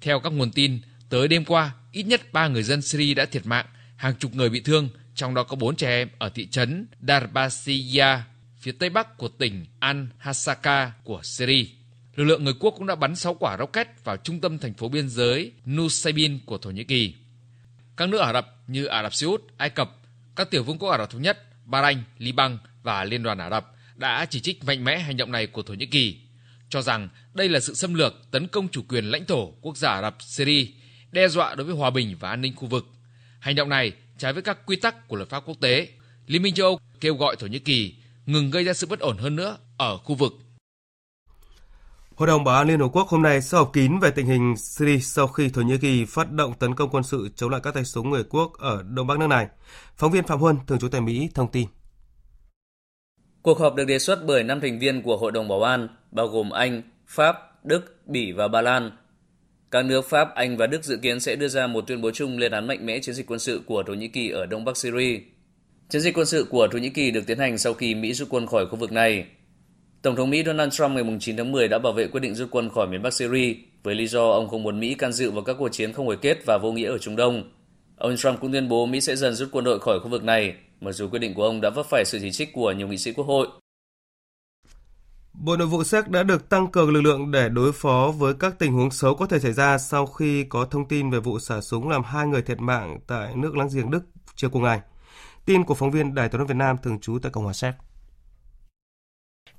Theo 0.00 0.20
các 0.20 0.32
nguồn 0.32 0.50
tin, 0.50 0.80
tới 1.08 1.28
đêm 1.28 1.44
qua, 1.44 1.74
ít 1.92 2.02
nhất 2.02 2.32
3 2.32 2.48
người 2.48 2.62
dân 2.62 2.82
Syria 2.82 3.14
đã 3.14 3.24
thiệt 3.24 3.46
mạng, 3.46 3.66
hàng 3.96 4.14
chục 4.18 4.34
người 4.34 4.50
bị 4.50 4.60
thương, 4.60 4.88
trong 5.14 5.34
đó 5.34 5.42
có 5.42 5.56
4 5.56 5.76
trẻ 5.76 5.88
em 5.88 6.08
ở 6.18 6.28
thị 6.28 6.46
trấn 6.46 6.86
Darbasiya, 7.08 8.24
phía 8.58 8.72
tây 8.72 8.90
bắc 8.90 9.16
của 9.16 9.28
tỉnh 9.28 9.66
Al-Hasaka 9.80 10.90
của 11.04 11.20
Syria. 11.22 11.66
Lực 12.16 12.24
lượng 12.24 12.44
người 12.44 12.54
quốc 12.60 12.74
cũng 12.76 12.86
đã 12.86 12.94
bắn 12.94 13.16
6 13.16 13.34
quả 13.34 13.56
rocket 13.58 14.04
vào 14.04 14.16
trung 14.16 14.40
tâm 14.40 14.58
thành 14.58 14.74
phố 14.74 14.88
biên 14.88 15.08
giới 15.08 15.52
Nusaybin 15.70 16.38
của 16.46 16.58
Thổ 16.58 16.70
Nhĩ 16.70 16.84
Kỳ. 16.84 17.14
Các 17.96 18.08
nước 18.08 18.18
Ả 18.18 18.32
Rập 18.32 18.56
như 18.66 18.84
Ả 18.84 19.02
Rập 19.02 19.14
Xê 19.14 19.26
Út, 19.26 19.42
Ai 19.56 19.70
Cập, 19.70 19.97
các 20.38 20.50
tiểu 20.50 20.62
vương 20.62 20.78
quốc 20.78 20.90
Ả 20.90 20.98
Rập 20.98 21.10
Thống 21.10 21.22
Nhất, 21.22 21.38
Bahrain, 21.64 21.98
Liban 22.18 22.58
và 22.82 23.04
Liên 23.04 23.22
đoàn 23.22 23.38
Ả 23.38 23.50
Rập 23.50 23.66
đã 23.96 24.26
chỉ 24.30 24.40
trích 24.40 24.64
mạnh 24.64 24.84
mẽ 24.84 24.98
hành 24.98 25.16
động 25.16 25.32
này 25.32 25.46
của 25.46 25.62
Thổ 25.62 25.74
Nhĩ 25.74 25.86
Kỳ, 25.86 26.20
cho 26.68 26.82
rằng 26.82 27.08
đây 27.34 27.48
là 27.48 27.60
sự 27.60 27.74
xâm 27.74 27.94
lược 27.94 28.14
tấn 28.30 28.48
công 28.48 28.68
chủ 28.68 28.82
quyền 28.88 29.04
lãnh 29.04 29.24
thổ 29.24 29.50
quốc 29.60 29.76
gia 29.76 29.90
Ả 29.90 30.02
Rập 30.02 30.16
Syria, 30.20 30.66
đe 31.12 31.28
dọa 31.28 31.54
đối 31.54 31.64
với 31.64 31.74
hòa 31.74 31.90
bình 31.90 32.16
và 32.20 32.30
an 32.30 32.40
ninh 32.40 32.56
khu 32.56 32.68
vực. 32.68 32.86
Hành 33.40 33.54
động 33.54 33.68
này 33.68 33.92
trái 34.18 34.32
với 34.32 34.42
các 34.42 34.66
quy 34.66 34.76
tắc 34.76 35.08
của 35.08 35.16
luật 35.16 35.28
pháp 35.28 35.42
quốc 35.46 35.56
tế. 35.60 35.88
Liên 36.26 36.42
minh 36.42 36.54
châu 36.54 36.66
Âu 36.66 36.80
kêu 37.00 37.14
gọi 37.14 37.36
Thổ 37.36 37.46
Nhĩ 37.46 37.58
Kỳ 37.58 37.94
ngừng 38.26 38.50
gây 38.50 38.64
ra 38.64 38.72
sự 38.72 38.86
bất 38.86 39.00
ổn 39.00 39.18
hơn 39.18 39.36
nữa 39.36 39.58
ở 39.76 39.98
khu 39.98 40.14
vực. 40.14 40.32
Hội 42.18 42.26
đồng 42.26 42.44
Bảo 42.44 42.56
an 42.56 42.68
Liên 42.68 42.80
Hợp 42.80 42.88
Quốc 42.92 43.08
hôm 43.08 43.22
nay 43.22 43.42
sẽ 43.42 43.58
họp 43.58 43.72
kín 43.72 43.98
về 43.98 44.10
tình 44.10 44.26
hình 44.26 44.56
Syria 44.56 44.98
sau 44.98 45.26
khi 45.26 45.48
Thổ 45.48 45.62
Nhĩ 45.62 45.78
Kỳ 45.78 46.04
phát 46.04 46.32
động 46.32 46.54
tấn 46.58 46.74
công 46.74 46.90
quân 46.90 47.02
sự 47.02 47.28
chống 47.36 47.50
lại 47.50 47.60
các 47.64 47.74
tay 47.74 47.84
súng 47.84 48.10
người 48.10 48.24
quốc 48.24 48.52
ở 48.58 48.82
đông 48.82 49.06
bắc 49.06 49.18
nước 49.18 49.26
này. 49.26 49.46
Phóng 49.96 50.12
viên 50.12 50.26
Phạm 50.26 50.38
Huân, 50.38 50.56
thường 50.66 50.78
trú 50.78 50.88
tại 50.88 51.00
Mỹ, 51.00 51.28
thông 51.34 51.50
tin. 51.50 51.68
Cuộc 53.42 53.58
họp 53.58 53.74
được 53.74 53.84
đề 53.84 53.98
xuất 53.98 54.26
bởi 54.26 54.42
năm 54.42 54.60
thành 54.60 54.78
viên 54.78 55.02
của 55.02 55.16
Hội 55.16 55.32
đồng 55.32 55.48
Bảo 55.48 55.62
an, 55.62 55.88
bao 56.10 56.26
gồm 56.26 56.50
Anh, 56.50 56.82
Pháp, 57.06 57.64
Đức, 57.64 58.06
Bỉ 58.06 58.32
và 58.32 58.48
Ba 58.48 58.60
Lan. 58.60 58.90
Các 59.70 59.84
nước 59.84 60.08
Pháp, 60.08 60.34
Anh 60.34 60.56
và 60.56 60.66
Đức 60.66 60.84
dự 60.84 60.96
kiến 61.02 61.20
sẽ 61.20 61.36
đưa 61.36 61.48
ra 61.48 61.66
một 61.66 61.84
tuyên 61.86 62.02
bố 62.02 62.10
chung 62.10 62.38
lên 62.38 62.52
án 62.52 62.66
mạnh 62.66 62.86
mẽ 62.86 62.98
chiến 63.00 63.14
dịch 63.14 63.26
quân 63.26 63.38
sự 63.38 63.62
của 63.66 63.82
Thổ 63.86 63.94
Nhĩ 63.94 64.08
Kỳ 64.08 64.30
ở 64.30 64.46
đông 64.46 64.64
bắc 64.64 64.76
Syria. 64.76 65.20
Chiến 65.88 66.02
dịch 66.02 66.16
quân 66.16 66.26
sự 66.26 66.46
của 66.50 66.68
Thổ 66.72 66.78
Nhĩ 66.78 66.90
Kỳ 66.90 67.10
được 67.10 67.26
tiến 67.26 67.38
hành 67.38 67.58
sau 67.58 67.74
khi 67.74 67.94
Mỹ 67.94 68.12
rút 68.12 68.28
quân 68.30 68.46
khỏi 68.46 68.66
khu 68.66 68.76
vực 68.76 68.92
này. 68.92 69.26
Tổng 70.02 70.16
thống 70.16 70.30
Mỹ 70.30 70.42
Donald 70.46 70.72
Trump 70.72 70.90
ngày 70.90 71.18
9 71.20 71.36
tháng 71.36 71.52
10 71.52 71.68
đã 71.68 71.78
bảo 71.78 71.92
vệ 71.92 72.06
quyết 72.06 72.20
định 72.20 72.34
rút 72.34 72.48
quân 72.50 72.70
khỏi 72.70 72.86
miền 72.86 73.02
Bắc 73.02 73.14
Syria 73.14 73.54
với 73.82 73.94
lý 73.94 74.06
do 74.06 74.30
ông 74.30 74.48
không 74.48 74.62
muốn 74.62 74.80
Mỹ 74.80 74.94
can 74.94 75.12
dự 75.12 75.30
vào 75.30 75.42
các 75.42 75.56
cuộc 75.58 75.68
chiến 75.68 75.92
không 75.92 76.06
hồi 76.06 76.16
kết 76.16 76.38
và 76.46 76.58
vô 76.58 76.72
nghĩa 76.72 76.88
ở 76.88 76.98
Trung 76.98 77.16
Đông. 77.16 77.52
Ông 77.96 78.16
Trump 78.16 78.40
cũng 78.40 78.52
tuyên 78.52 78.68
bố 78.68 78.86
Mỹ 78.86 79.00
sẽ 79.00 79.16
dần 79.16 79.34
rút 79.34 79.48
quân 79.52 79.64
đội 79.64 79.80
khỏi 79.80 80.00
khu 80.00 80.08
vực 80.08 80.24
này, 80.24 80.54
mặc 80.80 80.92
dù 80.92 81.08
quyết 81.08 81.18
định 81.18 81.34
của 81.34 81.44
ông 81.44 81.60
đã 81.60 81.70
vấp 81.70 81.86
phải 81.90 82.04
sự 82.04 82.18
chỉ 82.20 82.32
trích 82.32 82.52
của 82.52 82.72
nhiều 82.72 82.88
nghị 82.88 82.98
sĩ 82.98 83.12
quốc 83.12 83.24
hội. 83.24 83.48
Bộ 85.32 85.56
Nội 85.56 85.66
vụ 85.66 85.84
Séc 85.84 86.08
đã 86.08 86.22
được 86.22 86.48
tăng 86.48 86.66
cường 86.66 86.90
lực 86.90 87.00
lượng 87.00 87.30
để 87.30 87.48
đối 87.48 87.72
phó 87.72 88.12
với 88.18 88.34
các 88.34 88.58
tình 88.58 88.72
huống 88.72 88.90
xấu 88.90 89.14
có 89.14 89.26
thể 89.26 89.38
xảy 89.38 89.52
ra 89.52 89.78
sau 89.78 90.06
khi 90.06 90.44
có 90.44 90.64
thông 90.64 90.88
tin 90.88 91.10
về 91.10 91.20
vụ 91.20 91.38
xả 91.38 91.60
súng 91.60 91.88
làm 91.88 92.02
hai 92.02 92.26
người 92.26 92.42
thiệt 92.42 92.60
mạng 92.60 92.98
tại 93.06 93.32
nước 93.36 93.56
láng 93.56 93.68
giềng 93.74 93.90
Đức 93.90 94.02
chiều 94.36 94.50
cùng 94.50 94.62
ngày. 94.62 94.80
Tin 95.44 95.64
của 95.64 95.74
phóng 95.74 95.90
viên 95.90 96.14
Đài 96.14 96.28
tiếng 96.28 96.38
nói 96.38 96.46
Việt 96.46 96.56
Nam 96.56 96.76
thường 96.82 97.00
trú 97.00 97.18
tại 97.22 97.32
Cộng 97.32 97.44
hòa 97.44 97.52
Séc. 97.52 97.74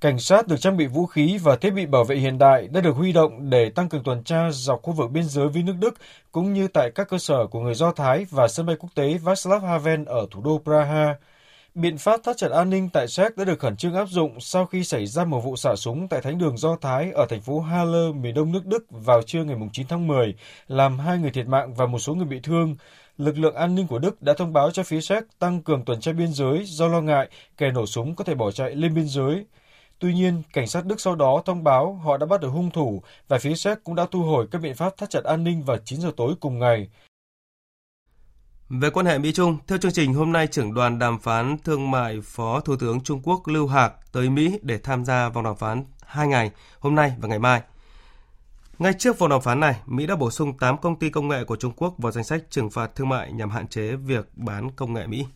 Cảnh 0.00 0.18
sát 0.18 0.48
được 0.48 0.56
trang 0.60 0.76
bị 0.76 0.86
vũ 0.86 1.06
khí 1.06 1.38
và 1.42 1.56
thiết 1.56 1.70
bị 1.70 1.86
bảo 1.86 2.04
vệ 2.04 2.16
hiện 2.16 2.38
đại 2.38 2.68
đã 2.68 2.80
được 2.80 2.96
huy 2.96 3.12
động 3.12 3.50
để 3.50 3.70
tăng 3.70 3.88
cường 3.88 4.02
tuần 4.02 4.24
tra 4.24 4.50
dọc 4.50 4.82
khu 4.82 4.92
vực 4.92 5.10
biên 5.10 5.24
giới 5.24 5.48
với 5.48 5.62
nước 5.62 5.74
Đức 5.80 5.94
cũng 6.32 6.52
như 6.52 6.68
tại 6.68 6.90
các 6.94 7.08
cơ 7.08 7.18
sở 7.18 7.46
của 7.46 7.60
người 7.60 7.74
Do 7.74 7.92
Thái 7.92 8.26
và 8.30 8.48
sân 8.48 8.66
bay 8.66 8.76
quốc 8.78 8.88
tế 8.94 9.18
Václav 9.18 9.64
Havel 9.64 10.02
ở 10.06 10.26
thủ 10.30 10.42
đô 10.42 10.60
Praha. 10.64 11.14
Biện 11.74 11.98
pháp 11.98 12.20
thắt 12.24 12.36
chặt 12.36 12.50
an 12.50 12.70
ninh 12.70 12.88
tại 12.92 13.08
Séc 13.08 13.36
đã 13.36 13.44
được 13.44 13.58
khẩn 13.58 13.76
trương 13.76 13.94
áp 13.94 14.04
dụng 14.04 14.40
sau 14.40 14.66
khi 14.66 14.84
xảy 14.84 15.06
ra 15.06 15.24
một 15.24 15.40
vụ 15.40 15.56
xả 15.56 15.76
súng 15.76 16.08
tại 16.08 16.20
thánh 16.20 16.38
đường 16.38 16.58
Do 16.58 16.76
Thái 16.80 17.10
ở 17.14 17.26
thành 17.30 17.40
phố 17.40 17.60
Halle, 17.60 18.12
miền 18.12 18.34
đông 18.34 18.52
nước 18.52 18.66
Đức 18.66 18.84
vào 18.90 19.22
trưa 19.22 19.44
ngày 19.44 19.56
9 19.72 19.86
tháng 19.86 20.06
10, 20.06 20.34
làm 20.68 20.98
hai 20.98 21.18
người 21.18 21.30
thiệt 21.30 21.46
mạng 21.46 21.74
và 21.74 21.86
một 21.86 21.98
số 21.98 22.14
người 22.14 22.26
bị 22.26 22.40
thương. 22.42 22.76
Lực 23.18 23.38
lượng 23.38 23.54
an 23.54 23.74
ninh 23.74 23.86
của 23.86 23.98
Đức 23.98 24.22
đã 24.22 24.32
thông 24.34 24.52
báo 24.52 24.70
cho 24.70 24.82
phía 24.82 25.00
Séc 25.00 25.24
tăng 25.38 25.62
cường 25.62 25.84
tuần 25.84 26.00
tra 26.00 26.12
biên 26.12 26.32
giới 26.32 26.62
do 26.64 26.88
lo 26.88 27.00
ngại 27.00 27.28
kẻ 27.56 27.70
nổ 27.70 27.86
súng 27.86 28.14
có 28.14 28.24
thể 28.24 28.34
bỏ 28.34 28.50
chạy 28.50 28.74
lên 28.74 28.94
biên 28.94 29.08
giới. 29.08 29.44
Tuy 30.00 30.14
nhiên, 30.14 30.42
cảnh 30.52 30.66
sát 30.66 30.86
Đức 30.86 31.00
sau 31.00 31.14
đó 31.14 31.42
thông 31.44 31.64
báo 31.64 31.94
họ 31.94 32.16
đã 32.16 32.26
bắt 32.26 32.40
được 32.40 32.48
hung 32.48 32.70
thủ 32.70 33.02
và 33.28 33.38
phía 33.38 33.54
Séc 33.54 33.84
cũng 33.84 33.94
đã 33.94 34.06
thu 34.10 34.22
hồi 34.22 34.46
các 34.50 34.58
biện 34.62 34.74
pháp 34.74 34.96
thắt 34.96 35.10
chặt 35.10 35.24
an 35.24 35.44
ninh 35.44 35.62
vào 35.62 35.76
9 35.84 36.00
giờ 36.00 36.12
tối 36.16 36.34
cùng 36.40 36.58
ngày. 36.58 36.88
Về 38.68 38.90
quan 38.90 39.06
hệ 39.06 39.18
Mỹ-Trung, 39.18 39.58
theo 39.66 39.78
chương 39.78 39.92
trình 39.92 40.14
hôm 40.14 40.32
nay 40.32 40.46
trưởng 40.46 40.74
đoàn 40.74 40.98
đàm 40.98 41.18
phán 41.18 41.58
thương 41.64 41.90
mại 41.90 42.20
Phó 42.24 42.60
Thủ 42.60 42.76
tướng 42.76 43.00
Trung 43.00 43.20
Quốc 43.24 43.48
Lưu 43.48 43.66
Hạc 43.66 44.12
tới 44.12 44.30
Mỹ 44.30 44.58
để 44.62 44.78
tham 44.78 45.04
gia 45.04 45.28
vòng 45.28 45.44
đàm 45.44 45.56
phán 45.56 45.84
hai 46.02 46.28
ngày, 46.28 46.50
hôm 46.78 46.94
nay 46.94 47.12
và 47.18 47.28
ngày 47.28 47.38
mai. 47.38 47.62
Ngay 48.78 48.92
trước 48.98 49.18
vòng 49.18 49.30
đàm 49.30 49.40
phán 49.40 49.60
này, 49.60 49.80
Mỹ 49.86 50.06
đã 50.06 50.16
bổ 50.16 50.30
sung 50.30 50.58
8 50.58 50.78
công 50.78 50.98
ty 50.98 51.10
công 51.10 51.28
nghệ 51.28 51.44
của 51.44 51.56
Trung 51.56 51.72
Quốc 51.76 51.94
vào 51.98 52.12
danh 52.12 52.24
sách 52.24 52.42
trừng 52.50 52.70
phạt 52.70 52.94
thương 52.94 53.08
mại 53.08 53.32
nhằm 53.32 53.50
hạn 53.50 53.68
chế 53.68 53.96
việc 53.96 54.28
bán 54.34 54.70
công 54.70 54.92
nghệ 54.92 55.06
Mỹ. 55.06 55.26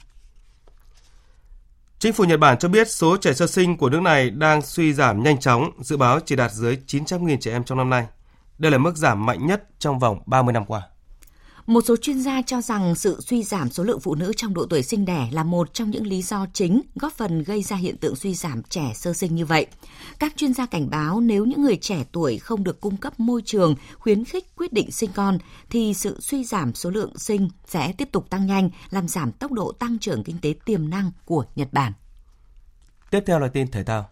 Chính 2.04 2.12
phủ 2.12 2.24
Nhật 2.24 2.40
Bản 2.40 2.58
cho 2.58 2.68
biết 2.68 2.90
số 2.90 3.16
trẻ 3.16 3.32
sơ 3.32 3.46
sinh 3.46 3.76
của 3.76 3.90
nước 3.90 4.02
này 4.02 4.30
đang 4.30 4.62
suy 4.62 4.92
giảm 4.92 5.22
nhanh 5.22 5.40
chóng, 5.40 5.70
dự 5.80 5.96
báo 5.96 6.20
chỉ 6.20 6.36
đạt 6.36 6.52
dưới 6.52 6.78
900.000 6.86 7.36
trẻ 7.40 7.52
em 7.52 7.64
trong 7.64 7.78
năm 7.78 7.90
nay. 7.90 8.06
Đây 8.58 8.72
là 8.72 8.78
mức 8.78 8.96
giảm 8.96 9.26
mạnh 9.26 9.46
nhất 9.46 9.64
trong 9.78 9.98
vòng 9.98 10.18
30 10.26 10.52
năm 10.52 10.64
qua. 10.64 10.82
Một 11.66 11.84
số 11.86 11.96
chuyên 11.96 12.20
gia 12.20 12.42
cho 12.42 12.60
rằng 12.60 12.94
sự 12.94 13.20
suy 13.20 13.42
giảm 13.42 13.70
số 13.70 13.84
lượng 13.84 14.00
phụ 14.00 14.14
nữ 14.14 14.32
trong 14.36 14.54
độ 14.54 14.66
tuổi 14.70 14.82
sinh 14.82 15.04
đẻ 15.04 15.28
là 15.32 15.44
một 15.44 15.74
trong 15.74 15.90
những 15.90 16.06
lý 16.06 16.22
do 16.22 16.46
chính 16.52 16.80
góp 16.94 17.12
phần 17.12 17.42
gây 17.42 17.62
ra 17.62 17.76
hiện 17.76 17.96
tượng 17.96 18.16
suy 18.16 18.34
giảm 18.34 18.62
trẻ 18.62 18.92
sơ 18.94 19.12
sinh 19.12 19.34
như 19.34 19.46
vậy. 19.46 19.66
Các 20.18 20.36
chuyên 20.36 20.54
gia 20.54 20.66
cảnh 20.66 20.90
báo 20.90 21.20
nếu 21.20 21.44
những 21.44 21.62
người 21.62 21.76
trẻ 21.76 22.04
tuổi 22.12 22.38
không 22.38 22.64
được 22.64 22.80
cung 22.80 22.96
cấp 22.96 23.20
môi 23.20 23.42
trường 23.44 23.74
khuyến 23.98 24.24
khích 24.24 24.56
quyết 24.56 24.72
định 24.72 24.90
sinh 24.90 25.10
con 25.14 25.38
thì 25.70 25.94
sự 25.94 26.20
suy 26.20 26.44
giảm 26.44 26.74
số 26.74 26.90
lượng 26.90 27.18
sinh 27.18 27.48
sẽ 27.66 27.92
tiếp 27.92 28.08
tục 28.12 28.30
tăng 28.30 28.46
nhanh, 28.46 28.70
làm 28.90 29.08
giảm 29.08 29.32
tốc 29.32 29.52
độ 29.52 29.72
tăng 29.72 29.98
trưởng 29.98 30.24
kinh 30.24 30.38
tế 30.38 30.54
tiềm 30.64 30.90
năng 30.90 31.10
của 31.24 31.44
Nhật 31.56 31.68
Bản. 31.72 31.92
Tiếp 33.10 33.20
theo 33.26 33.38
là 33.38 33.48
tin 33.48 33.70
thể 33.70 33.84
thao. 33.84 34.08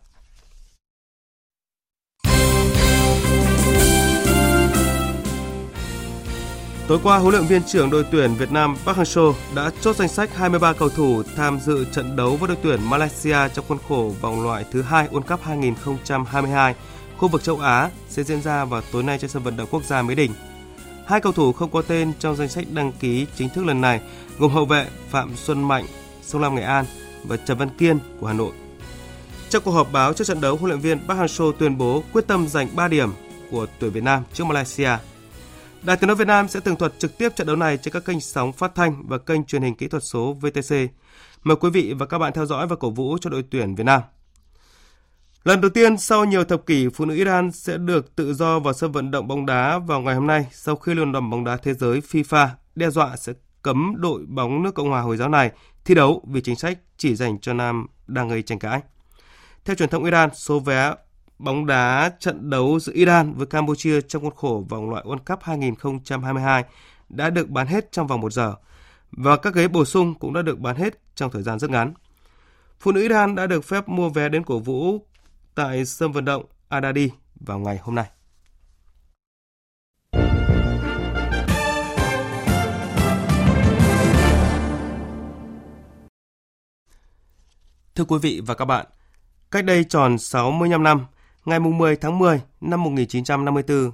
Tối 6.89 6.99
qua, 7.03 7.19
huấn 7.19 7.35
luyện 7.35 7.47
viên 7.47 7.63
trưởng 7.63 7.91
đội 7.91 8.05
tuyển 8.11 8.35
Việt 8.35 8.53
Nam 8.53 8.77
Park 8.85 8.99
Hang-seo 8.99 9.33
đã 9.55 9.71
chốt 9.81 9.97
danh 9.97 10.09
sách 10.09 10.37
23 10.37 10.73
cầu 10.73 10.89
thủ 10.89 11.23
tham 11.37 11.61
dự 11.61 11.85
trận 11.85 12.17
đấu 12.17 12.37
với 12.37 12.49
đội 12.49 12.57
tuyển 12.63 12.81
Malaysia 12.91 13.37
trong 13.55 13.65
khuôn 13.69 13.79
khổ 13.89 14.15
vòng 14.21 14.43
loại 14.43 14.65
thứ 14.73 14.83
hai 14.83 15.09
World 15.09 15.21
Cup 15.21 15.43
2022 15.43 16.75
khu 17.17 17.29
vực 17.29 17.43
châu 17.43 17.59
Á 17.59 17.91
sẽ 18.09 18.23
diễn 18.23 18.43
ra 18.43 18.65
vào 18.65 18.83
tối 18.93 19.03
nay 19.03 19.19
trên 19.19 19.31
sân 19.31 19.43
vận 19.43 19.57
động 19.57 19.69
quốc 19.71 19.85
gia 19.85 20.03
Mỹ 20.03 20.15
Đình. 20.15 20.31
Hai 21.07 21.21
cầu 21.21 21.33
thủ 21.33 21.53
không 21.53 21.71
có 21.71 21.83
tên 21.83 22.13
trong 22.19 22.37
danh 22.37 22.49
sách 22.49 22.65
đăng 22.71 22.93
ký 22.93 23.27
chính 23.37 23.49
thức 23.49 23.65
lần 23.65 23.81
này 23.81 24.01
gồm 24.39 24.51
hậu 24.51 24.65
vệ 24.65 24.87
Phạm 25.11 25.37
Xuân 25.37 25.69
Mạnh, 25.69 25.87
Sông 26.23 26.43
Lam 26.43 26.55
Nghệ 26.55 26.63
An 26.63 26.85
và 27.25 27.37
Trần 27.37 27.59
Văn 27.59 27.69
Kiên 27.79 27.99
của 28.21 28.27
Hà 28.27 28.33
Nội. 28.33 28.53
Trong 29.49 29.63
cuộc 29.65 29.73
họp 29.73 29.93
báo 29.93 30.13
trước 30.13 30.27
trận 30.27 30.41
đấu, 30.41 30.57
huấn 30.57 30.71
luyện 30.71 30.81
viên 30.81 30.99
Park 31.09 31.21
Hang-seo 31.21 31.53
tuyên 31.53 31.79
bố 31.79 32.03
quyết 32.13 32.27
tâm 32.27 32.49
giành 32.49 32.69
3 32.77 32.89
điểm 32.89 33.13
của 33.51 33.67
tuyển 33.79 33.93
Việt 33.93 34.03
Nam 34.03 34.23
trước 34.33 34.45
Malaysia– 34.45 34.91
Đài 35.85 35.97
Tiếng 35.97 36.09
nói 36.09 36.17
Việt 36.17 36.27
Nam 36.27 36.49
sẽ 36.49 36.61
tường 36.61 36.77
thuật 36.77 36.93
trực 36.99 37.19
tiếp 37.19 37.37
trận 37.37 37.47
đấu 37.47 37.57
này 37.57 37.77
trên 37.77 37.95
các 37.95 38.05
kênh 38.05 38.21
sóng 38.21 38.53
phát 38.53 38.75
thanh 38.75 39.07
và 39.07 39.19
kênh 39.19 39.45
truyền 39.45 39.63
hình 39.63 39.75
kỹ 39.75 39.89
thuật 39.89 40.03
số 40.05 40.33
VTC. 40.33 40.75
Mời 41.43 41.57
quý 41.57 41.71
vị 41.71 41.95
và 41.99 42.07
các 42.07 42.19
bạn 42.19 42.33
theo 42.33 42.47
dõi 42.47 42.67
và 42.67 42.77
cổ 42.77 42.91
vũ 42.91 43.19
cho 43.21 43.31
đội 43.31 43.45
tuyển 43.51 43.75
Việt 43.75 43.85
Nam. 43.85 44.01
Lần 45.45 45.61
đầu 45.61 45.71
tiên 45.71 45.99
sau 45.99 46.25
nhiều 46.25 46.45
thập 46.45 46.67
kỷ, 46.67 46.89
phụ 46.89 47.05
nữ 47.05 47.15
Iran 47.15 47.53
sẽ 47.53 47.77
được 47.77 48.17
tự 48.17 48.35
do 48.35 48.59
vào 48.59 48.73
sân 48.73 48.93
vận 48.93 49.11
động 49.11 49.29
bóng 49.29 49.47
đá 49.47 49.79
vào 49.79 50.01
ngày 50.01 50.15
hôm 50.15 50.27
nay 50.27 50.47
sau 50.53 50.77
khi 50.77 50.95
Liên 50.95 51.13
đoàn 51.13 51.31
bóng 51.31 51.45
đá 51.45 51.57
thế 51.57 51.75
giới 51.75 52.01
FIFA 52.01 52.49
đe 52.75 52.91
dọa 52.91 53.17
sẽ 53.17 53.33
cấm 53.63 53.95
đội 53.97 54.23
bóng 54.27 54.63
nước 54.63 54.75
Cộng 54.75 54.89
hòa 54.89 55.01
Hồi 55.01 55.17
giáo 55.17 55.29
này 55.29 55.51
thi 55.85 55.95
đấu 55.95 56.23
vì 56.27 56.41
chính 56.41 56.57
sách 56.57 56.79
chỉ 56.97 57.15
dành 57.15 57.39
cho 57.41 57.53
nam 57.53 57.87
đang 58.07 58.29
gây 58.29 58.43
tranh 58.43 58.59
cãi. 58.59 58.81
Theo 59.65 59.77
truyền 59.77 59.89
thông 59.89 60.05
Iran, 60.05 60.31
số 60.35 60.59
vé 60.59 60.95
bóng 61.43 61.67
đá 61.67 62.13
trận 62.19 62.51
đấu 62.51 62.81
giữa 62.81 62.93
Iran 62.93 63.35
với 63.35 63.47
Campuchia 63.47 64.01
trong 64.01 64.23
khuôn 64.23 64.35
khổ 64.37 64.65
vòng 64.69 64.91
loại 64.91 65.05
World 65.05 65.19
Cup 65.27 65.43
2022 65.43 66.65
đã 67.09 67.31
được 67.31 67.49
bán 67.49 67.67
hết 67.67 67.93
trong 67.93 68.07
vòng 68.07 68.21
1 68.21 68.33
giờ 68.33 68.55
và 69.13 69.37
các 69.37 69.55
ghế 69.55 69.69
bổ 69.69 69.85
sung 69.85 70.15
cũng 70.15 70.33
đã 70.33 70.43
được 70.43 70.59
bán 70.59 70.77
hết 70.77 70.99
trong 71.15 71.31
thời 71.31 71.43
gian 71.43 71.59
rất 71.59 71.71
ngắn. 71.71 71.95
Phụ 72.81 72.93
nữ 72.93 73.01
Iran 73.01 73.35
đã 73.35 73.47
được 73.47 73.65
phép 73.65 73.89
mua 73.89 74.09
vé 74.09 74.29
đến 74.29 74.45
cổ 74.45 74.59
vũ 74.59 75.07
tại 75.55 75.85
sân 75.85 76.13
vận 76.13 76.25
động 76.25 76.45
Adadi 76.69 77.09
vào 77.41 77.59
ngày 77.59 77.79
hôm 77.83 77.95
nay. 77.95 78.07
Thưa 87.95 88.05
quý 88.05 88.19
vị 88.23 88.41
và 88.47 88.55
các 88.55 88.65
bạn, 88.65 88.87
cách 89.51 89.65
đây 89.65 89.85
tròn 89.85 90.19
65 90.19 90.83
năm, 90.83 91.07
ngày 91.45 91.61
10 91.61 91.97
tháng 91.97 92.19
10 92.19 92.41
năm 92.61 92.83
1954, 92.83 93.91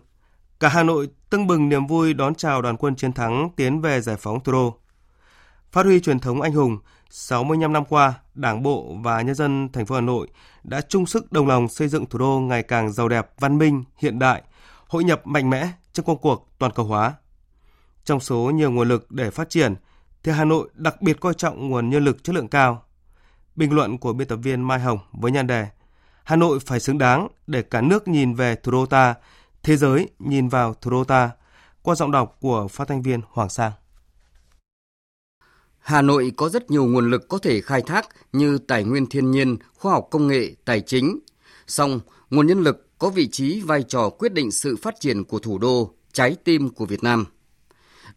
cả 0.60 0.68
Hà 0.68 0.82
Nội 0.82 1.08
tưng 1.30 1.46
bừng 1.46 1.68
niềm 1.68 1.86
vui 1.86 2.14
đón 2.14 2.34
chào 2.34 2.62
đoàn 2.62 2.76
quân 2.76 2.96
chiến 2.96 3.12
thắng 3.12 3.50
tiến 3.56 3.80
về 3.80 4.00
giải 4.00 4.16
phóng 4.18 4.40
thủ 4.40 4.52
đô. 4.52 4.78
Phát 5.72 5.86
huy 5.86 6.00
truyền 6.00 6.20
thống 6.20 6.40
anh 6.40 6.52
hùng, 6.52 6.78
65 7.10 7.72
năm 7.72 7.84
qua, 7.84 8.14
Đảng 8.34 8.62
bộ 8.62 8.96
và 9.02 9.22
nhân 9.22 9.34
dân 9.34 9.68
thành 9.72 9.86
phố 9.86 9.94
Hà 9.94 10.00
Nội 10.00 10.28
đã 10.64 10.80
chung 10.80 11.06
sức 11.06 11.32
đồng 11.32 11.46
lòng 11.46 11.68
xây 11.68 11.88
dựng 11.88 12.06
thủ 12.06 12.18
đô 12.18 12.40
ngày 12.40 12.62
càng 12.62 12.92
giàu 12.92 13.08
đẹp, 13.08 13.30
văn 13.38 13.58
minh, 13.58 13.84
hiện 13.96 14.18
đại, 14.18 14.42
hội 14.86 15.04
nhập 15.04 15.26
mạnh 15.26 15.50
mẽ 15.50 15.68
trong 15.92 16.06
công 16.06 16.18
cuộc 16.18 16.48
toàn 16.58 16.72
cầu 16.72 16.86
hóa. 16.86 17.14
Trong 18.04 18.20
số 18.20 18.50
nhiều 18.50 18.70
nguồn 18.70 18.88
lực 18.88 19.10
để 19.10 19.30
phát 19.30 19.50
triển, 19.50 19.74
thì 20.22 20.32
Hà 20.32 20.44
Nội 20.44 20.68
đặc 20.74 21.02
biệt 21.02 21.20
coi 21.20 21.34
trọng 21.34 21.68
nguồn 21.68 21.90
nhân 21.90 22.04
lực 22.04 22.24
chất 22.24 22.34
lượng 22.34 22.48
cao. 22.48 22.82
Bình 23.56 23.74
luận 23.74 23.98
của 23.98 24.12
biên 24.12 24.28
tập 24.28 24.36
viên 24.36 24.62
Mai 24.62 24.80
Hồng 24.80 24.98
với 25.12 25.30
nhan 25.30 25.46
đề 25.46 25.66
Hà 26.28 26.36
Nội 26.36 26.58
phải 26.60 26.80
xứng 26.80 26.98
đáng 26.98 27.28
để 27.46 27.62
cả 27.62 27.80
nước 27.80 28.08
nhìn 28.08 28.34
về 28.34 28.54
thủ 28.54 28.72
đô 28.72 28.86
ta, 28.86 29.14
thế 29.62 29.76
giới 29.76 30.08
nhìn 30.18 30.48
vào 30.48 30.74
thủ 30.74 30.90
đô 30.90 31.04
ta, 31.04 31.30
qua 31.82 31.94
giọng 31.94 32.10
đọc 32.10 32.36
của 32.40 32.68
phát 32.68 32.88
thanh 32.88 33.02
viên 33.02 33.20
Hoàng 33.30 33.48
Sang. 33.48 33.72
Hà 35.78 36.02
Nội 36.02 36.32
có 36.36 36.48
rất 36.48 36.70
nhiều 36.70 36.84
nguồn 36.84 37.10
lực 37.10 37.28
có 37.28 37.38
thể 37.38 37.60
khai 37.60 37.82
thác 37.82 38.08
như 38.32 38.58
tài 38.58 38.84
nguyên 38.84 39.06
thiên 39.06 39.30
nhiên, 39.30 39.56
khoa 39.74 39.92
học 39.92 40.08
công 40.10 40.28
nghệ, 40.28 40.54
tài 40.64 40.80
chính. 40.80 41.18
Song, 41.66 42.00
nguồn 42.30 42.46
nhân 42.46 42.62
lực 42.62 42.98
có 42.98 43.08
vị 43.08 43.28
trí 43.28 43.60
vai 43.60 43.82
trò 43.82 44.10
quyết 44.10 44.32
định 44.32 44.50
sự 44.50 44.76
phát 44.76 44.94
triển 45.00 45.24
của 45.24 45.38
thủ 45.38 45.58
đô, 45.58 45.94
trái 46.12 46.36
tim 46.44 46.70
của 46.70 46.86
Việt 46.86 47.02
Nam. 47.02 47.24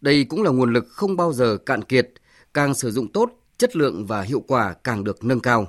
Đây 0.00 0.24
cũng 0.24 0.42
là 0.42 0.50
nguồn 0.50 0.72
lực 0.72 0.84
không 0.88 1.16
bao 1.16 1.32
giờ 1.32 1.56
cạn 1.66 1.82
kiệt, 1.82 2.08
càng 2.54 2.74
sử 2.74 2.90
dụng 2.90 3.12
tốt, 3.12 3.30
chất 3.58 3.76
lượng 3.76 4.06
và 4.06 4.22
hiệu 4.22 4.44
quả 4.46 4.74
càng 4.84 5.04
được 5.04 5.24
nâng 5.24 5.40
cao. 5.40 5.66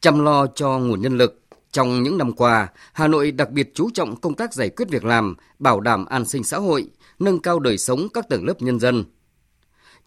Chăm 0.00 0.24
lo 0.24 0.46
cho 0.46 0.78
nguồn 0.78 1.00
nhân 1.00 1.18
lực, 1.18 1.43
trong 1.74 2.02
những 2.02 2.18
năm 2.18 2.32
qua, 2.32 2.68
Hà 2.92 3.08
Nội 3.08 3.30
đặc 3.32 3.50
biệt 3.50 3.70
chú 3.74 3.90
trọng 3.94 4.16
công 4.16 4.34
tác 4.34 4.54
giải 4.54 4.68
quyết 4.68 4.88
việc 4.90 5.04
làm, 5.04 5.36
bảo 5.58 5.80
đảm 5.80 6.06
an 6.06 6.24
sinh 6.24 6.44
xã 6.44 6.58
hội, 6.58 6.88
nâng 7.18 7.38
cao 7.38 7.58
đời 7.58 7.78
sống 7.78 8.08
các 8.14 8.28
tầng 8.28 8.46
lớp 8.46 8.62
nhân 8.62 8.80
dân. 8.80 9.04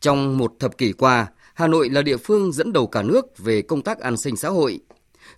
Trong 0.02 0.38
một 0.38 0.54
thập 0.60 0.78
kỷ 0.78 0.92
qua, 0.92 1.28
Hà 1.54 1.68
Nội 1.68 1.90
là 1.90 2.02
địa 2.02 2.18
phương 2.18 2.52
dẫn 2.52 2.74
đầu 2.74 2.88
cả 2.88 3.04
nước 3.04 3.38
về 3.38 3.62
công 3.62 3.82
tác 3.82 4.00
an 4.00 4.18
sinh 4.18 4.36
xã 4.36 4.50
hội. 4.50 4.80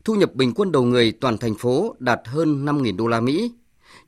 Thu 0.04 0.15
nhập 0.15 0.36
bình 0.36 0.54
quân 0.56 0.72
đầu 0.72 0.84
người 0.84 1.12
toàn 1.12 1.38
thành 1.38 1.56
phố 1.56 1.96
đạt 2.00 2.20
hơn 2.26 2.65
5.000 2.65 2.98
đô 2.98 3.08
la 3.08 3.22
Mỹ. 3.22 3.52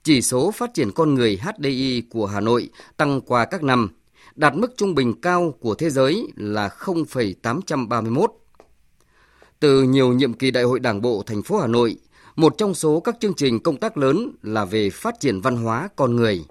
Chỉ 0.03 0.21
số 0.21 0.51
phát 0.51 0.73
triển 0.73 0.91
con 0.91 1.15
người 1.15 1.39
HDI 1.41 2.01
của 2.10 2.25
Hà 2.25 2.39
Nội 2.39 2.69
tăng 2.97 3.21
qua 3.21 3.45
các 3.45 3.63
năm, 3.63 3.89
đạt 4.36 4.55
mức 4.55 4.73
trung 4.77 4.95
bình 4.95 5.21
cao 5.21 5.55
của 5.60 5.75
thế 5.75 5.89
giới 5.89 6.27
là 6.36 6.69
0,831. 6.69 8.31
Từ 9.60 9.84
nhiều 9.84 10.13
nhiệm 10.13 10.34
kỳ 10.34 10.51
Đại 10.51 10.63
hội 10.63 10.79
Đảng 10.79 11.01
bộ 11.01 11.23
thành 11.25 11.43
phố 11.43 11.57
Hà 11.57 11.67
Nội, 11.67 11.97
một 12.35 12.57
trong 12.57 12.73
số 12.73 12.99
các 12.99 13.17
chương 13.19 13.33
trình 13.33 13.59
công 13.59 13.77
tác 13.77 13.97
lớn 13.97 14.31
là 14.41 14.65
về 14.65 14.89
phát 14.89 15.19
triển 15.19 15.41
văn 15.41 15.57
hóa 15.57 15.89
con 15.95 16.15
người. 16.15 16.43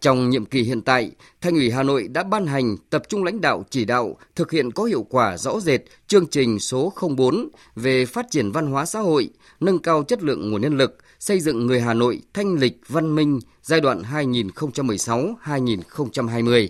Trong 0.00 0.30
nhiệm 0.30 0.44
kỳ 0.44 0.62
hiện 0.62 0.82
tại, 0.82 1.10
Thành 1.40 1.54
ủy 1.54 1.70
Hà 1.70 1.82
Nội 1.82 2.08
đã 2.08 2.22
ban 2.22 2.46
hành 2.46 2.76
tập 2.90 3.02
trung 3.08 3.24
lãnh 3.24 3.40
đạo 3.40 3.64
chỉ 3.70 3.84
đạo 3.84 4.16
thực 4.34 4.50
hiện 4.50 4.70
có 4.70 4.84
hiệu 4.84 5.06
quả 5.10 5.36
rõ 5.36 5.60
rệt 5.60 5.80
chương 6.06 6.26
trình 6.26 6.58
số 6.58 6.92
04 7.16 7.48
về 7.76 8.06
phát 8.06 8.26
triển 8.30 8.52
văn 8.52 8.66
hóa 8.66 8.86
xã 8.86 9.00
hội, 9.00 9.30
nâng 9.60 9.78
cao 9.78 10.02
chất 10.02 10.22
lượng 10.22 10.50
nguồn 10.50 10.60
nhân 10.60 10.78
lực, 10.78 10.98
xây 11.18 11.40
dựng 11.40 11.66
người 11.66 11.80
Hà 11.80 11.94
Nội 11.94 12.22
thanh 12.34 12.54
lịch 12.54 12.80
văn 12.88 13.14
minh 13.14 13.40
giai 13.62 13.80
đoạn 13.80 14.02
2016-2020. 14.02 16.68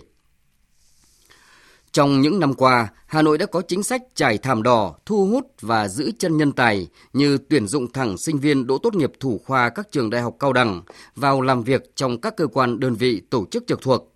Trong 1.95 2.21
những 2.21 2.39
năm 2.39 2.53
qua, 2.53 2.87
Hà 3.05 3.21
Nội 3.21 3.37
đã 3.37 3.45
có 3.45 3.61
chính 3.61 3.83
sách 3.83 4.01
trải 4.15 4.37
thảm 4.37 4.63
đỏ, 4.63 4.95
thu 5.05 5.25
hút 5.25 5.47
và 5.61 5.87
giữ 5.87 6.11
chân 6.19 6.37
nhân 6.37 6.51
tài 6.51 6.87
như 7.13 7.37
tuyển 7.49 7.67
dụng 7.67 7.91
thẳng 7.91 8.17
sinh 8.17 8.39
viên 8.39 8.67
đỗ 8.67 8.77
tốt 8.77 8.95
nghiệp 8.95 9.11
thủ 9.19 9.41
khoa 9.45 9.69
các 9.69 9.91
trường 9.91 10.09
đại 10.09 10.21
học 10.21 10.35
cao 10.39 10.53
đẳng 10.53 10.81
vào 11.15 11.41
làm 11.41 11.63
việc 11.63 11.95
trong 11.95 12.21
các 12.21 12.35
cơ 12.37 12.47
quan 12.47 12.79
đơn 12.79 12.95
vị 12.95 13.21
tổ 13.29 13.45
chức 13.51 13.63
trực 13.67 13.81
thuộc. 13.81 14.15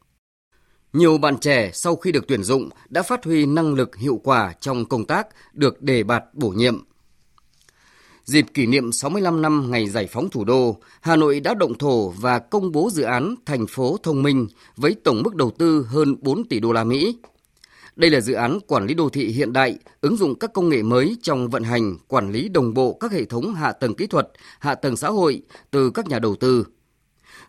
Nhiều 0.94 1.18
bạn 1.18 1.38
trẻ 1.38 1.72
sau 1.74 1.96
khi 1.96 2.12
được 2.12 2.28
tuyển 2.28 2.44
dụng 2.44 2.70
đã 2.89 3.04
phát 3.04 3.26
huy 3.26 3.46
năng 3.46 3.74
lực 3.74 3.96
hiệu 3.96 4.22
quả 4.24 4.54
trong 4.60 4.86
công 4.86 5.06
tác 5.06 5.28
được 5.54 5.82
đề 5.82 6.04
bạt 6.04 6.24
bổ 6.34 6.50
nhiệm. 6.50 6.84
Dịp 8.24 8.46
kỷ 8.54 8.65
niệm 8.65 8.92
65 8.92 9.42
năm 9.42 9.72
ngày 9.72 9.89
giải 9.89 10.08
phóng 10.08 10.30
thủ 10.30 10.44
đô, 10.44 10.78
Hà 11.02 11.15
Nội 11.15 11.39
đã 11.39 11.54
động 11.54 11.78
thổ 11.78 12.10
và 12.10 12.39
công 12.39 12.72
bố 12.72 12.89
dự 12.92 13.04
án 13.04 13.36
thành 13.46 13.68
phố 13.68 13.98
thông 14.04 14.24
minh 14.24 14.48
với 14.76 14.96
tổng 15.04 15.22
mức 15.24 15.36
đầu 15.36 15.52
tư 15.58 15.88
hơn 15.89 16.15
4 16.22 16.48
tỷ 16.48 16.60
đô 16.60 16.72
la 16.72 16.84
Mỹ. 16.84 17.15
Đây 17.99 18.09
là 18.09 18.21
dự 18.21 18.33
án 18.33 18.59
quản 18.67 18.88
lý 18.88 18.93
đô 18.93 19.09
thị 19.09 19.25
hiện 19.27 19.53
đại, 19.53 19.77
ứng 20.01 20.17
dụng 20.17 20.39
các 20.39 20.53
công 20.53 20.69
nghệ 20.69 20.83
mới 20.83 21.17
trong 21.21 21.49
vận 21.49 21.63
hành, 21.63 21.97
quản 22.07 22.31
lý 22.31 22.49
đồng 22.49 22.73
bộ 22.73 22.93
các 22.93 23.12
hệ 23.12 23.25
thống 23.25 23.53
hạ 23.53 23.71
tầng 23.71 23.95
kỹ 23.95 24.07
thuật, 24.07 24.29
hạ 24.59 24.75
tầng 24.75 24.95
xã 24.95 25.09
hội 25.09 25.41
từ 25.71 25.89
các 25.89 26.07
nhà 26.07 26.19
đầu 26.19 26.35
tư. 26.35 26.65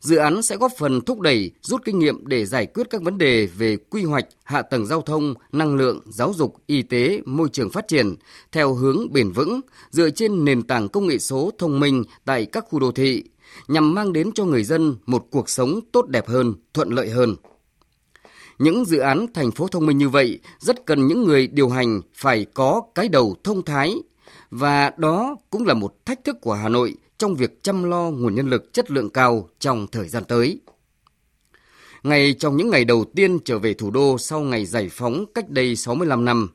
Dự 0.01 0.17
án 0.17 0.43
sẽ 0.43 0.57
góp 0.57 0.73
phần 0.79 1.01
thúc 1.01 1.21
đẩy, 1.21 1.51
rút 1.63 1.85
kinh 1.85 1.99
nghiệm 1.99 2.27
để 2.27 2.47
giải 2.47 2.67
quyết 2.67 2.91
các 2.91 3.03
vấn 3.03 3.19
đề 3.19 3.47
về 3.47 3.77
quy 3.77 4.05
hoạch, 4.05 4.27
hạ 4.45 4.63
tầng 4.63 4.87
giao 4.87 5.01
thông, 5.01 5.35
năng 5.53 5.77
lượng, 5.77 6.01
giáo 6.07 6.33
dục, 6.37 6.57
y 6.67 6.83
tế, 6.83 7.21
môi 7.27 7.49
trường 7.53 7.71
phát 7.71 7.89
triển 7.89 8.15
theo 8.53 8.75
hướng 8.75 9.13
bền 9.13 9.33
vững, 9.33 9.61
dựa 9.91 10.11
trên 10.11 10.45
nền 10.45 10.63
tảng 10.63 10.89
công 10.89 11.07
nghệ 11.07 11.19
số 11.19 11.51
thông 11.59 11.81
minh 11.81 12.05
tại 12.25 12.47
các 12.47 12.65
khu 12.69 12.79
đô 12.79 12.93
thị, 12.93 13.25
nhằm 13.69 13.95
mang 13.95 14.13
đến 14.13 14.33
cho 14.35 14.45
người 14.45 14.65
dân 14.65 14.97
một 15.07 15.27
cuộc 15.31 15.51
sống 15.51 15.81
tốt 15.93 16.09
đẹp 16.09 16.29
hơn, 16.29 16.55
thuận 16.75 16.91
lợi 16.91 17.11
hơn. 17.11 17.37
Những 18.61 18.85
dự 18.85 18.99
án 18.99 19.27
thành 19.35 19.51
phố 19.51 19.69
thông 19.69 19.87
minh 19.87 19.99
như 19.99 20.09
vậy 20.09 20.39
rất 20.59 20.87
cần 20.87 21.07
những 21.07 21.25
người 21.25 21.47
điều 21.47 21.69
hành 21.69 22.01
phải 22.15 22.47
có 22.55 22.83
cái 22.95 23.09
đầu 23.09 23.37
thông 23.45 23.65
thái 23.65 23.95
và 24.51 24.93
đó 24.97 25.37
cũng 25.51 25.67
là 25.67 25.75
một 25.75 26.07
thách 26.07 26.25
thức 26.25 26.37
của 26.41 26.53
Hà 26.53 26.69
Nội 26.69 26.95
trong 27.19 27.35
việc 27.35 27.63
chăm 27.63 27.85
lo 27.85 28.11
nguồn 28.11 28.35
nhân 28.35 28.51
lực 28.51 28.73
chất 28.73 28.91
lượng 28.91 29.11
cao 29.11 29.49
trong 29.59 29.87
thời 29.93 30.09
gian 30.09 30.25
tới. 30.25 30.61
ngay 32.03 32.35
trong 32.39 32.57
những 32.57 32.71
ngày 32.71 32.85
đầu 32.85 33.05
tiên 33.15 33.39
trở 33.45 33.59
về 33.59 33.75
thủ 33.75 33.91
đô 33.91 34.19
sau 34.19 34.41
ngày 34.41 34.67
giải 34.67 34.89
phóng 34.93 35.25
cách 35.35 35.51
đây 35.51 35.77
65 35.77 36.25
năm, 36.25 36.49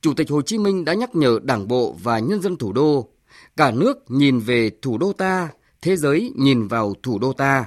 Chủ 0.00 0.14
tịch 0.14 0.30
Hồ 0.30 0.42
Chí 0.42 0.58
Minh 0.58 0.84
đã 0.84 0.94
nhắc 0.94 1.14
nhở 1.14 1.38
Đảng 1.42 1.68
bộ 1.68 1.96
và 2.02 2.18
nhân 2.18 2.42
dân 2.42 2.56
thủ 2.56 2.72
đô, 2.72 3.08
cả 3.56 3.70
nước 3.70 4.10
nhìn 4.10 4.38
về 4.38 4.70
thủ 4.82 4.98
đô 4.98 5.12
ta, 5.12 5.48
thế 5.82 5.96
giới 5.96 6.32
nhìn 6.36 6.68
vào 6.68 6.94
thủ 7.02 7.18
đô 7.18 7.32
ta. 7.32 7.64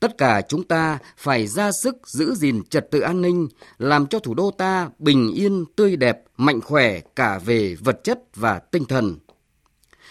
Tất 0.00 0.18
cả 0.18 0.42
chúng 0.48 0.62
ta 0.62 0.98
phải 1.16 1.46
ra 1.46 1.72
sức 1.72 2.08
giữ 2.08 2.34
gìn 2.34 2.62
trật 2.70 2.90
tự 2.90 3.00
an 3.00 3.22
ninh, 3.22 3.48
làm 3.78 4.06
cho 4.06 4.18
thủ 4.18 4.34
đô 4.34 4.50
ta 4.50 4.90
bình 4.98 5.32
yên, 5.34 5.64
tươi 5.76 5.96
đẹp, 5.96 6.24
mạnh 6.36 6.60
khỏe 6.60 7.00
cả 7.00 7.38
về 7.38 7.76
vật 7.80 8.04
chất 8.04 8.20
và 8.34 8.58
tinh 8.58 8.84
thần. 8.84 9.16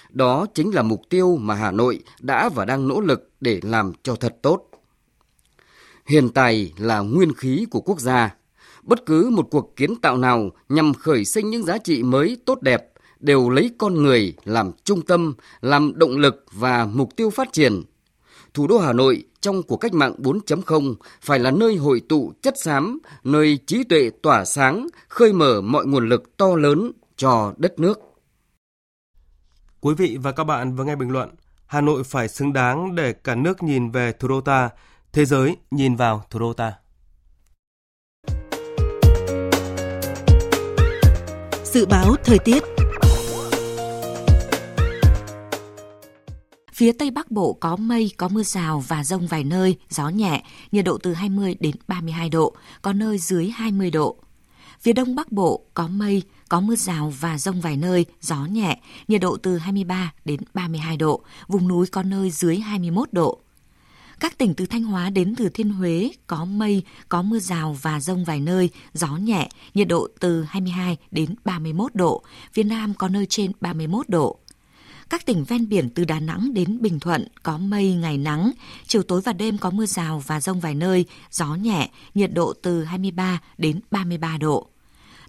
Đó 0.10 0.46
chính 0.54 0.76
là 0.76 0.82
mục 0.82 1.02
tiêu 1.10 1.38
mà 1.38 1.56
Hà 1.56 1.72
Nội 1.72 2.04
đã 2.20 2.50
và 2.50 2.66
đang 2.66 2.88
nỗ 2.88 3.02
lực 3.02 3.32
để 3.42 3.60
làm 3.64 3.94
cho 4.04 4.16
thật 4.16 4.36
tốt. 4.42 4.70
Hiền 6.06 6.30
tài 6.30 6.74
là 6.78 7.00
nguyên 7.00 7.34
khí 7.34 7.66
của 7.72 7.82
quốc 7.82 8.00
gia. 8.00 8.36
Bất 8.84 9.06
cứ 9.06 9.30
một 9.30 9.48
cuộc 9.52 9.76
kiến 9.76 9.96
tạo 9.96 10.18
nào 10.18 10.50
nhằm 10.70 10.94
khởi 10.94 11.26
sinh 11.26 11.50
những 11.50 11.64
giá 11.64 11.78
trị 11.78 12.04
mới 12.04 12.38
tốt 12.46 12.62
đẹp 12.62 12.92
đều 13.20 13.50
lấy 13.50 13.72
con 13.78 14.04
người 14.04 14.34
làm 14.44 14.72
trung 14.84 15.02
tâm, 15.02 15.34
làm 15.62 15.94
động 15.96 16.18
lực 16.18 16.46
và 16.52 16.86
mục 16.86 17.16
tiêu 17.16 17.30
phát 17.30 17.54
triển. 17.54 17.84
Thủ 18.54 18.68
đô 18.68 18.78
Hà 18.78 18.94
Nội 18.94 19.24
trong 19.42 19.64
cuộc 19.64 19.78
cách 19.78 19.94
mạng 19.94 20.16
4.0 20.18 20.96
phải 21.22 21.40
là 21.40 21.52
nơi 21.52 21.76
hội 21.76 22.02
tụ 22.10 22.34
chất 22.42 22.54
xám, 22.58 23.00
nơi 23.24 23.60
trí 23.68 23.84
tuệ 23.84 24.10
tỏa 24.24 24.46
sáng, 24.46 24.88
khơi 25.08 25.34
mở 25.34 25.62
mọi 25.62 25.86
nguồn 25.86 26.10
lực 26.10 26.38
to 26.38 26.56
lớn 26.56 26.92
cho 27.16 27.54
đất 27.58 27.80
nước. 27.80 28.00
Quý 29.82 29.94
vị 29.94 30.18
và 30.22 30.32
các 30.32 30.44
bạn 30.44 30.76
vừa 30.76 30.84
nghe 30.84 30.96
bình 30.96 31.10
luận 31.10 31.30
Hà 31.66 31.82
Nội 31.82 32.04
phải 32.04 32.28
xứng 32.28 32.54
đáng 32.54 32.96
để 32.96 33.14
cả 33.14 33.36
nước 33.36 33.64
nhìn 33.64 33.92
về 33.92 34.12
thủ 34.12 34.28
đô 34.28 34.42
ta, 34.42 34.70
thế 35.14 35.26
giới 35.26 35.58
nhìn 35.72 35.96
vào 35.96 36.24
thủ 36.30 36.40
đô 36.40 36.54
ta. 36.54 36.74
Dự 41.64 41.86
báo 41.86 42.16
thời 42.24 42.40
tiết 42.40 42.77
Phía 46.78 46.92
Tây 46.92 47.12
Bắc 47.12 47.32
Bộ 47.32 47.54
có 47.54 47.76
mây, 47.76 48.12
có 48.18 48.28
mưa 48.28 48.44
rào 48.44 48.84
và 48.88 49.04
rông 49.04 49.28
vài 49.28 49.44
nơi, 49.44 49.78
gió 49.90 50.10
nhẹ, 50.10 50.44
nhiệt 50.72 50.86
độ 50.86 50.98
từ 50.98 51.14
20 51.14 51.56
đến 51.60 51.76
32 51.88 52.30
độ, 52.30 52.56
có 52.82 52.94
nơi 52.94 53.18
dưới 53.18 53.50
20 53.50 53.92
độ. 53.92 54.16
Phía 54.82 54.94
Đông 54.94 55.16
Bắc 55.16 55.32
Bộ 55.32 55.62
có 55.74 55.88
mây, 55.88 56.24
có 56.50 56.60
mưa 56.60 56.76
rào 56.76 57.14
và 57.20 57.38
rông 57.38 57.62
vài 57.62 57.78
nơi, 57.78 58.06
gió 58.22 58.46
nhẹ, 58.46 58.80
nhiệt 59.08 59.22
độ 59.22 59.38
từ 59.38 59.58
23 59.58 60.14
đến 60.26 60.40
32 60.54 60.98
độ, 60.98 61.22
vùng 61.48 61.68
núi 61.68 61.88
có 61.88 62.04
nơi 62.04 62.30
dưới 62.30 62.58
21 62.58 63.14
độ. 63.14 63.40
Các 64.20 64.38
tỉnh 64.38 64.54
từ 64.54 64.66
Thanh 64.66 64.84
Hóa 64.84 65.10
đến 65.10 65.36
Thừa 65.36 65.50
Thiên 65.50 65.70
Huế 65.70 66.12
có 66.28 66.46
mây, 66.46 66.84
có 67.10 67.22
mưa 67.22 67.40
rào 67.40 67.78
và 67.82 68.00
rông 68.00 68.24
vài 68.24 68.40
nơi, 68.40 68.70
gió 68.94 69.08
nhẹ, 69.08 69.50
nhiệt 69.74 69.88
độ 69.88 70.08
từ 70.20 70.44
22 70.44 70.98
đến 71.12 71.36
31 71.46 71.96
độ, 71.96 72.24
phía 72.54 72.64
Nam 72.64 72.94
có 72.94 73.10
nơi 73.10 73.26
trên 73.26 73.52
31 73.62 74.10
độ. 74.10 74.40
Các 75.10 75.26
tỉnh 75.26 75.44
ven 75.44 75.70
biển 75.70 75.90
từ 75.90 76.06
Đà 76.06 76.20
Nẵng 76.20 76.54
đến 76.54 76.82
Bình 76.82 77.00
Thuận 77.00 77.28
có 77.44 77.58
mây, 77.58 77.94
ngày 77.94 78.18
nắng, 78.18 78.52
chiều 78.88 79.04
tối 79.04 79.22
và 79.22 79.34
đêm 79.34 79.58
có 79.58 79.70
mưa 79.70 79.86
rào 79.86 80.24
và 80.28 80.42
rông 80.42 80.60
vài 80.60 80.76
nơi, 80.76 81.06
gió 81.32 81.56
nhẹ, 81.56 81.90
nhiệt 82.14 82.34
độ 82.34 82.54
từ 82.62 82.84
23 82.84 83.42
đến 83.58 83.80
33 83.92 84.38
độ. 84.38 84.68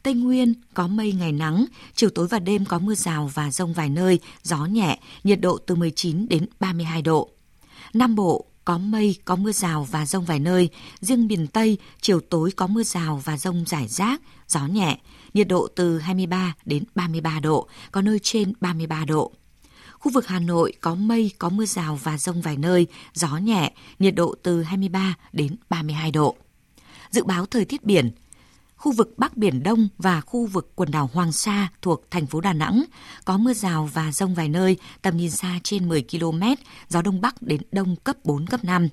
Tây 0.03 0.15
Nguyên 0.15 0.55
có 0.75 0.87
mây 0.87 1.13
ngày 1.13 1.33
nắng, 1.33 1.65
chiều 1.95 2.11
tối 2.11 2.29
và 2.29 2.39
đêm 2.39 2.65
có 2.65 2.79
mưa 2.79 2.95
rào 2.95 3.31
và 3.35 3.51
rông 3.51 3.73
vài 3.73 3.89
nơi, 3.89 4.19
gió 4.43 4.67
nhẹ, 4.67 4.99
nhiệt 5.25 5.41
độ 5.41 5.59
từ 5.59 5.75
19 5.75 6.29
đến 6.29 6.47
32 6.61 7.03
độ. 7.03 7.31
Nam 7.93 8.15
Bộ 8.15 8.45
có 8.65 8.79
mây, 8.79 9.17
có 9.25 9.37
mưa 9.37 9.53
rào 9.53 9.89
và 9.91 10.07
rông 10.07 10.25
vài 10.25 10.39
nơi. 10.39 10.69
Riêng 11.01 11.27
miền 11.27 11.47
Tây, 11.47 11.79
chiều 12.01 12.21
tối 12.21 12.51
có 12.57 12.67
mưa 12.67 12.83
rào 12.83 13.23
và 13.25 13.39
rông 13.39 13.65
rải 13.67 13.89
rác, 13.89 14.21
gió 14.49 14.67
nhẹ, 14.67 14.99
nhiệt 15.35 15.49
độ 15.49 15.69
từ 15.77 15.99
23 15.99 16.55
đến 16.65 16.85
33 16.95 17.41
độ, 17.41 17.69
có 17.93 18.03
nơi 18.03 18.19
trên 18.23 18.53
33 18.61 19.05
độ. 19.05 19.33
Khu 19.99 20.13
vực 20.13 20.27
Hà 20.27 20.39
Nội 20.39 20.73
có 20.81 20.95
mây, 20.95 21.31
có 21.39 21.49
mưa 21.49 21.67
rào 21.67 21.99
và 22.03 22.19
rông 22.19 22.41
vài 22.41 22.57
nơi, 22.57 22.87
gió 23.15 23.37
nhẹ, 23.37 23.73
nhiệt 23.99 24.15
độ 24.15 24.35
từ 24.43 24.63
23 24.63 25.15
đến 25.33 25.57
32 25.71 26.11
độ. 26.11 26.37
Dự 27.11 27.25
báo 27.25 27.47
thời 27.47 27.65
tiết 27.65 27.85
biển, 27.85 28.11
khu 28.77 28.93
vực 28.93 29.15
Bắc 29.17 29.37
Biển 29.37 29.63
Đông 29.63 29.89
và 29.99 30.21
khu 30.21 30.47
vực 30.47 30.73
quần 30.75 30.91
đảo 30.91 31.11
Hoàng 31.13 31.33
Sa 31.33 31.69
thuộc 31.83 32.11
thành 32.11 32.27
phố 32.27 32.41
Đà 32.41 32.53
Nẵng 32.53 32.85
có 33.25 33.39
mưa 33.39 33.53
rào 33.53 33.91
và 33.93 34.13
rông 34.13 34.35
vài 34.35 34.49
nơi, 34.49 34.77
tầm 35.03 35.17
nhìn 35.17 35.31
xa 35.31 35.59
trên 35.63 35.89
10 35.89 36.05
km, 36.11 36.43
gió 36.89 37.03
Đông 37.03 37.21
Bắc 37.21 37.43
đến 37.43 37.61
Đông 37.73 37.97
cấp 37.97 38.17
4, 38.25 38.47
cấp 38.47 38.65
5. 38.65 38.89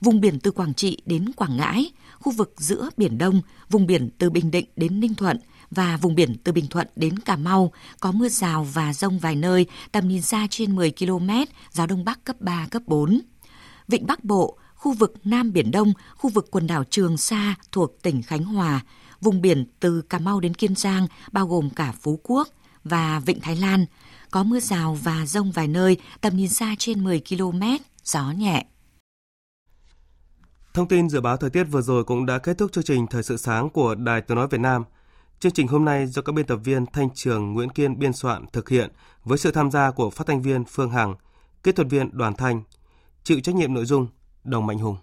Vùng 0.00 0.20
biển 0.20 0.40
từ 0.40 0.50
Quảng 0.50 0.74
Trị 0.74 1.02
đến 1.06 1.32
Quảng 1.32 1.56
Ngãi, 1.56 1.90
khu 2.18 2.32
vực 2.32 2.54
giữa 2.56 2.90
Biển 2.96 3.18
Đông, 3.18 3.40
vùng 3.70 3.86
biển 3.86 4.10
từ 4.18 4.30
Bình 4.30 4.50
Định 4.50 4.66
đến 4.76 5.00
Ninh 5.00 5.14
Thuận 5.14 5.38
và 5.70 5.96
vùng 5.96 6.14
biển 6.14 6.36
từ 6.44 6.52
Bình 6.52 6.66
Thuận 6.66 6.86
đến 6.96 7.18
Cà 7.18 7.36
Mau 7.36 7.72
có 8.00 8.12
mưa 8.12 8.28
rào 8.28 8.64
và 8.64 8.92
rông 8.92 9.18
vài 9.18 9.36
nơi, 9.36 9.66
tầm 9.92 10.08
nhìn 10.08 10.22
xa 10.22 10.46
trên 10.50 10.76
10 10.76 10.92
km, 10.98 11.30
gió 11.72 11.86
Đông 11.86 12.04
Bắc 12.04 12.24
cấp 12.24 12.36
3, 12.40 12.66
cấp 12.70 12.82
4. 12.86 13.20
Vịnh 13.88 14.06
Bắc 14.06 14.24
Bộ, 14.24 14.58
khu 14.74 14.92
vực 14.92 15.14
Nam 15.24 15.52
Biển 15.52 15.70
Đông, 15.70 15.92
khu 16.16 16.30
vực 16.30 16.48
quần 16.50 16.66
đảo 16.66 16.84
Trường 16.90 17.16
Sa 17.16 17.54
thuộc 17.72 18.02
tỉnh 18.02 18.22
Khánh 18.22 18.44
Hòa, 18.44 18.80
vùng 19.20 19.40
biển 19.40 19.64
từ 19.80 20.02
Cà 20.02 20.18
Mau 20.18 20.40
đến 20.40 20.54
Kiên 20.54 20.74
Giang 20.74 21.06
bao 21.32 21.46
gồm 21.46 21.70
cả 21.70 21.92
Phú 22.00 22.20
Quốc 22.22 22.48
và 22.84 23.20
Vịnh 23.20 23.40
Thái 23.40 23.56
Lan, 23.56 23.86
có 24.30 24.42
mưa 24.42 24.60
rào 24.60 24.98
và 25.02 25.26
rông 25.26 25.52
vài 25.52 25.68
nơi, 25.68 25.96
tầm 26.20 26.36
nhìn 26.36 26.48
xa 26.48 26.74
trên 26.78 27.04
10 27.04 27.22
km, 27.28 27.62
gió 28.04 28.30
nhẹ. 28.30 28.66
Thông 30.74 30.88
tin 30.88 31.08
dự 31.08 31.20
báo 31.20 31.36
thời 31.36 31.50
tiết 31.50 31.64
vừa 31.64 31.82
rồi 31.82 32.04
cũng 32.04 32.26
đã 32.26 32.38
kết 32.38 32.58
thúc 32.58 32.72
chương 32.72 32.84
trình 32.84 33.06
Thời 33.06 33.22
sự 33.22 33.36
sáng 33.36 33.70
của 33.70 33.94
Đài 33.94 34.20
Tiếng 34.20 34.36
Nói 34.36 34.48
Việt 34.50 34.60
Nam. 34.60 34.84
Chương 35.40 35.52
trình 35.52 35.68
hôm 35.68 35.84
nay 35.84 36.06
do 36.06 36.22
các 36.22 36.32
biên 36.32 36.46
tập 36.46 36.56
viên 36.56 36.86
Thanh 36.86 37.08
Trường, 37.14 37.52
Nguyễn 37.52 37.70
Kiên 37.70 37.98
biên 37.98 38.12
soạn 38.12 38.44
thực 38.52 38.68
hiện 38.68 38.90
với 39.24 39.38
sự 39.38 39.50
tham 39.50 39.70
gia 39.70 39.90
của 39.90 40.10
phát 40.10 40.26
thanh 40.26 40.42
viên 40.42 40.64
Phương 40.64 40.90
Hằng, 40.90 41.14
kỹ 41.62 41.72
thuật 41.72 41.88
viên 41.90 42.10
Đoàn 42.12 42.34
Thanh, 42.34 42.62
chịu 43.24 43.40
trách 43.40 43.54
nhiệm 43.54 43.74
nội 43.74 43.84
dung 43.84 44.06
Đồng 44.44 44.66
Mạnh 44.66 44.78
Hùng. 44.78 44.96